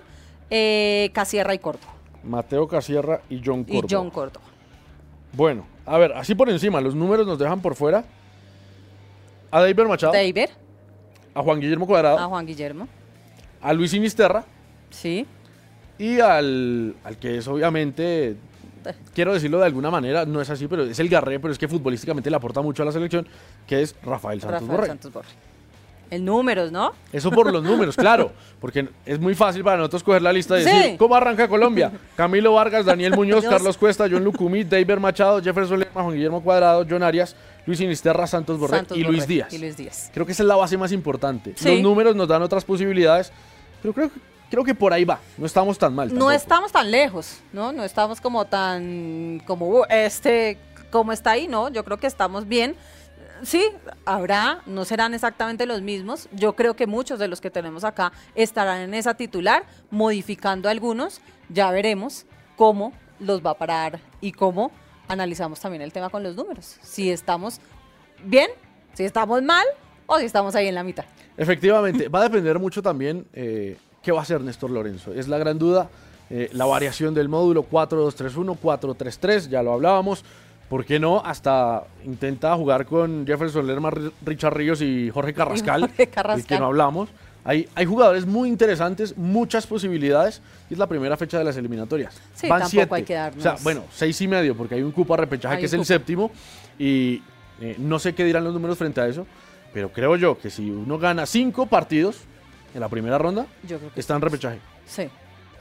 eh, 0.50 1.10
Casierra 1.14 1.54
y 1.54 1.60
Córdoba. 1.60 1.94
Mateo 2.24 2.68
Casierra 2.68 3.22
y 3.30 3.42
John 3.44 3.64
Córdoba. 3.64 3.86
Y 3.88 3.94
John 3.94 4.10
Córdoba. 4.10 4.46
Bueno, 5.34 5.66
a 5.86 5.98
ver, 5.98 6.14
así 6.14 6.36
por 6.36 6.50
encima, 6.50 6.82
los 6.82 6.94
números 6.94 7.26
nos 7.26 7.40
dejan 7.40 7.62
por 7.62 7.76
fuera. 7.76 8.04
A 9.50 9.60
David 9.62 9.80
Machado. 9.88 10.14
David. 10.14 10.50
A 11.34 11.42
Juan 11.42 11.60
Guillermo 11.60 11.88
Cuadrado. 11.88 12.20
A 12.20 12.26
Juan 12.26 12.46
Guillermo. 12.46 12.88
A 13.62 13.74
Luis 13.74 13.94
Inisterra. 13.94 14.44
Sí. 14.90 15.26
Y 15.98 16.20
al, 16.20 16.96
al 17.04 17.18
que 17.18 17.38
es 17.38 17.48
obviamente 17.48 18.36
quiero 19.14 19.34
decirlo 19.34 19.60
de 19.60 19.66
alguna 19.66 19.92
manera, 19.92 20.26
no 20.26 20.42
es 20.42 20.50
así, 20.50 20.68
pero 20.68 20.84
es 20.84 21.00
el 21.00 21.10
Garré, 21.10 21.40
pero 21.40 21.52
es 21.52 21.60
que 21.60 21.68
futbolísticamente 21.68 22.30
le 22.30 22.36
aporta 22.36 22.62
mucho 22.62 22.84
a 22.84 22.86
la 22.86 22.92
selección, 22.92 23.28
que 23.68 23.82
es 23.82 23.96
Rafael 24.04 24.42
Santos 24.42 24.68
Rafael 24.68 24.88
Santos 24.88 25.14
Borré. 25.14 25.30
En 26.12 26.26
números, 26.26 26.74
¿no? 26.74 26.91
Eso 27.13 27.32
por 27.32 27.52
los 27.52 27.63
números, 27.63 27.95
claro. 27.95 28.34
Porque 28.60 28.89
es 29.06 29.17
muy 29.17 29.34
fácil 29.34 29.63
para 29.63 29.78
nosotros 29.78 30.04
coger 30.04 30.21
la 30.21 30.34
lista 30.34 30.60
y 30.60 30.65
decir, 30.65 30.97
¿cómo 30.97 31.15
arranca 31.15 31.47
Colombia? 31.47 31.89
Camilo 32.17 32.54
Vargas, 32.54 32.86
Daniel 32.86 33.15
Muñoz, 33.15 33.45
Carlos 33.50 33.78
Cuesta, 33.78 34.08
John 34.12 34.21
Lucumí, 34.21 34.65
David 34.65 34.97
Machado, 34.97 35.41
Jefferson 35.41 35.80
Lema, 35.80 36.04
Juan 36.04 36.13
Guillermo 36.13 36.43
Cuadrado, 36.43 36.86
John 36.88 37.02
Arias, 37.02 37.34
Luis 37.65 37.80
Inisterra, 37.80 38.28
Santos 38.28 38.60
Borré 38.60 38.84
y, 38.93 39.04
Luis 39.04 39.26
Díaz. 39.26 39.54
y 39.54 39.58
Luis 39.58 39.78
Díaz. 39.78 40.12
Creo 40.13 40.26
que 40.26 40.34
esa 40.34 40.43
es 40.43 40.47
la 40.47 40.58
base 40.58 40.78
más 40.78 40.91
importante. 40.91 41.56
Los 41.63 41.80
números 41.80 42.13
nos 42.13 42.28
dan 42.28 42.41
otras 42.41 42.65
posibilidades, 42.65 43.32
pero 43.82 43.93
creo, 43.93 44.12
creo 44.50 44.65
que 44.65 44.76
por 44.76 44.91
ahí 44.91 45.06
va. 45.06 45.19
No 45.38 45.45
estamos 45.45 45.78
tan 45.78 45.95
mal. 45.95 46.13
No 46.13 46.30
estamos 46.30 46.74
tan 46.74 46.91
lejos, 46.91 47.38
¿no? 47.54 47.71
No 47.71 47.86
estamos 47.86 48.19
como 48.19 48.43
tan, 48.43 49.41
como 49.47 49.86
este, 49.86 50.58
como 50.91 51.13
está 51.13 51.32
ahí, 51.32 51.47
¿no? 51.47 51.69
Yo 51.69 51.86
creo 51.86 51.95
que 51.97 52.08
estamos 52.08 52.47
bien 52.50 52.76
sí, 53.43 53.63
habrá, 54.06 54.62
no 54.65 54.86
serán 54.86 55.13
exactamente 55.13 55.65
los 55.65 55.82
mismos. 55.82 56.30
Yo 56.32 56.54
creo 56.56 56.75
que 56.75 56.88
muchos 56.88 57.19
de 57.19 57.27
los 57.27 57.41
que 57.41 57.49
tenemos 57.49 57.84
acá 57.84 58.12
estarán 58.36 58.82
en 58.82 58.93
esa 58.93 59.13
titular, 59.13 59.63
modificando 59.89 60.69
algunos. 60.69 61.21
Ya 61.49 61.71
veremos 61.71 62.25
cómo 62.56 62.93
los 63.19 63.45
va 63.45 63.51
a 63.51 63.58
parar 63.58 63.99
y 64.19 64.32
cómo 64.32 64.71
analizamos 65.08 65.60
también 65.60 65.82
el 65.82 65.91
tema 65.91 66.10
con 66.10 66.23
los 66.23 66.36
números. 66.36 66.77
Si 66.82 67.10
estamos 67.12 67.60
bien, 68.23 68.49
si 68.93 69.04
estamos 69.04 69.41
mal 69.41 69.65
o 70.06 70.17
si 70.19 70.25
estamos 70.25 70.56
ahí 70.56 70.67
en 70.67 70.75
la 70.75 70.84
mitad. 70.84 71.06
Efectivamente, 71.38 72.08
va 72.08 72.19
a 72.19 72.23
depender 72.23 72.60
mucho 72.60 72.82
también 72.82 73.25
eh, 73.34 73.77
qué 74.01 74.12
va 74.12 74.19
a 74.19 74.21
hacer 74.23 74.41
Néstor 74.41 74.71
Lorenzo. 74.71 75.13
Es 75.13 75.27
la 75.27 75.38
gran 75.38 75.58
duda. 75.58 75.89
Eh, 76.34 76.49
la 76.54 76.65
variación 76.65 77.13
del 77.13 77.27
módulo 77.27 77.67
4-2-3-1, 77.69 78.58
4-3-3, 78.58 79.49
ya 79.49 79.62
lo 79.62 79.73
hablábamos. 79.73 80.23
¿Por 80.71 80.86
qué 80.86 81.01
no? 81.01 81.19
Hasta 81.19 81.84
intenta 82.05 82.55
jugar 82.55 82.86
con 82.86 83.27
Jefferson 83.27 83.67
Lerma, 83.67 83.91
Richard 84.25 84.53
Ríos 84.53 84.81
y 84.81 85.10
Jorge 85.10 85.34
Carrascal, 85.34 85.81
Jorge 85.81 86.07
Carrascal. 86.07 86.47
que 86.47 86.57
no 86.57 86.67
hablamos. 86.67 87.10
Hay, 87.43 87.67
hay 87.75 87.86
jugadores 87.86 88.25
muy 88.25 88.47
interesantes, 88.47 89.17
muchas 89.17 89.67
posibilidades, 89.67 90.41
y 90.69 90.73
es 90.75 90.79
la 90.79 90.88
primera 90.88 91.17
fecha 91.17 91.38
de 91.38 91.43
las 91.43 91.57
eliminatorias. 91.57 92.21
Sí, 92.34 92.47
Van 92.47 92.62
tampoco 92.62 92.95
hay 92.95 93.03
que 93.03 93.15
darnos. 93.15 93.39
O 93.39 93.41
sea, 93.41 93.57
bueno, 93.63 93.84
seis 93.91 94.21
y 94.21 94.29
medio, 94.29 94.55
porque 94.55 94.75
hay 94.75 94.81
un 94.81 94.93
cupo 94.93 95.13
a 95.13 95.17
repechaje 95.17 95.60
que 95.60 95.65
es 95.65 95.73
el 95.73 95.84
séptimo, 95.84 96.31
y 96.79 97.21
eh, 97.60 97.75
no 97.77 97.99
sé 97.99 98.15
qué 98.15 98.23
dirán 98.23 98.45
los 98.45 98.53
números 98.53 98.77
frente 98.77 99.01
a 99.01 99.07
eso, 99.07 99.27
pero 99.73 99.91
creo 99.91 100.15
yo 100.15 100.39
que 100.39 100.49
si 100.49 100.71
uno 100.71 100.97
gana 100.97 101.25
cinco 101.25 101.65
partidos 101.65 102.21
en 102.73 102.79
la 102.79 102.88
primera 102.88 103.17
ronda, 103.17 103.45
está 103.97 104.15
en 104.15 104.21
repechaje. 104.21 104.60
Sí. 104.86 105.10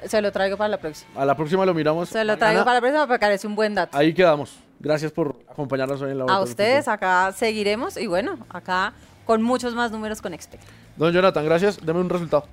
Se 0.07 0.23
lo 0.23 0.31
traigo 0.31 0.57
para 0.57 0.69
la 0.69 0.79
próxima. 0.79 1.21
A 1.21 1.25
la 1.25 1.37
próxima 1.37 1.67
lo 1.67 1.75
miramos. 1.75 2.11
Se 2.11 2.25
lo 2.25 2.39
traigo 2.39 2.63
para 2.63 2.75
la 2.75 2.81
próxima 2.81 3.07
porque 3.09 3.27
parece 3.27 3.49
un 3.49 3.57
buen 3.57 3.75
dato. 3.75 3.99
Ahí 3.99 4.15
quedamos. 4.15 4.70
Gracias 4.81 5.13
por 5.13 5.37
acompañarnos 5.49 6.01
hoy 6.01 6.13
en 6.13 6.19
la 6.19 6.25
A 6.25 6.41
ustedes, 6.41 6.89
acá 6.89 7.33
seguiremos 7.33 7.99
y 7.99 8.07
bueno, 8.07 8.39
acá 8.49 8.95
con 9.27 9.43
muchos 9.43 9.75
más 9.75 9.93
números 9.93 10.23
con 10.23 10.33
Expect. 10.33 10.65
Don 10.97 11.13
Jonathan, 11.13 11.45
gracias. 11.45 11.85
Deme 11.85 12.01
un 12.01 12.09
resultado. 12.09 12.47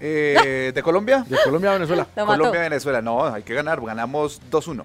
Eh, 0.00 0.72
¿De 0.74 0.82
Colombia? 0.82 1.24
De 1.28 1.36
Colombia 1.44 1.70
a 1.70 1.74
Venezuela. 1.74 2.06
Colombia 2.14 2.60
a 2.60 2.64
Venezuela. 2.64 3.00
No, 3.00 3.24
hay 3.24 3.44
que 3.44 3.54
ganar. 3.54 3.80
Ganamos 3.80 4.40
2-1. 4.50 4.84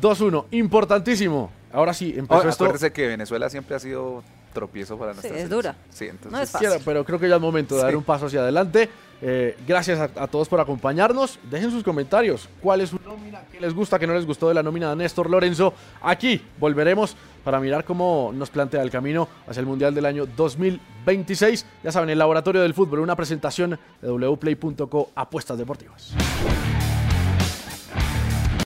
2-1. 0.00 0.46
Importantísimo. 0.52 1.50
Ahora 1.72 1.92
sí, 1.94 2.14
empezó 2.16 2.46
oh, 2.46 2.48
esto. 2.48 2.64
Acuérdese 2.64 2.92
que 2.92 3.06
Venezuela 3.06 3.50
siempre 3.50 3.76
ha 3.76 3.78
sido 3.78 4.22
tropiezo 4.52 4.98
para 4.98 5.12
nosotros. 5.12 5.36
Sí, 5.36 5.42
es 5.42 5.50
dura. 5.50 5.76
Sí, 5.90 6.06
entonces. 6.06 6.32
No 6.32 6.40
es 6.40 6.50
fácil. 6.50 6.70
pero 6.84 7.04
creo 7.04 7.18
que 7.18 7.28
ya 7.28 7.36
es 7.36 7.40
momento 7.40 7.76
de 7.76 7.82
dar 7.82 7.96
un 7.96 8.04
paso 8.04 8.26
hacia 8.26 8.40
adelante. 8.40 8.88
Eh, 9.22 9.56
gracias 9.66 9.98
a, 9.98 10.26
todos 10.26 10.48
por 10.48 10.60
acompañarnos. 10.60 11.38
Dejen 11.50 11.70
sus 11.70 11.82
comentarios. 11.82 12.48
¿Cuál 12.60 12.80
es 12.80 12.90
su 12.90 12.98
nómina? 13.04 13.42
¿Qué 13.50 13.60
les 13.60 13.74
gusta? 13.74 13.98
¿Qué 13.98 14.06
no 14.06 14.14
les 14.14 14.26
gustó 14.26 14.48
de 14.48 14.54
la 14.54 14.62
nómina 14.62 14.90
de 14.90 14.96
Néstor 14.96 15.30
Lorenzo? 15.30 15.72
Aquí 16.02 16.40
volveremos 16.58 17.16
para 17.44 17.60
mirar 17.60 17.84
cómo 17.84 18.32
nos 18.34 18.50
plantea 18.50 18.82
el 18.82 18.90
camino 18.90 19.28
hacia 19.46 19.60
el 19.60 19.66
Mundial 19.66 19.94
del 19.94 20.06
año 20.06 20.26
2026. 20.26 21.66
Ya 21.82 21.92
saben, 21.92 22.10
el 22.10 22.18
Laboratorio 22.18 22.62
del 22.62 22.74
Fútbol, 22.74 23.00
una 23.00 23.16
presentación 23.16 23.78
de 24.02 24.28
wplay.co 24.28 25.10
Apuestas 25.14 25.58
Deportivas. 25.58 26.14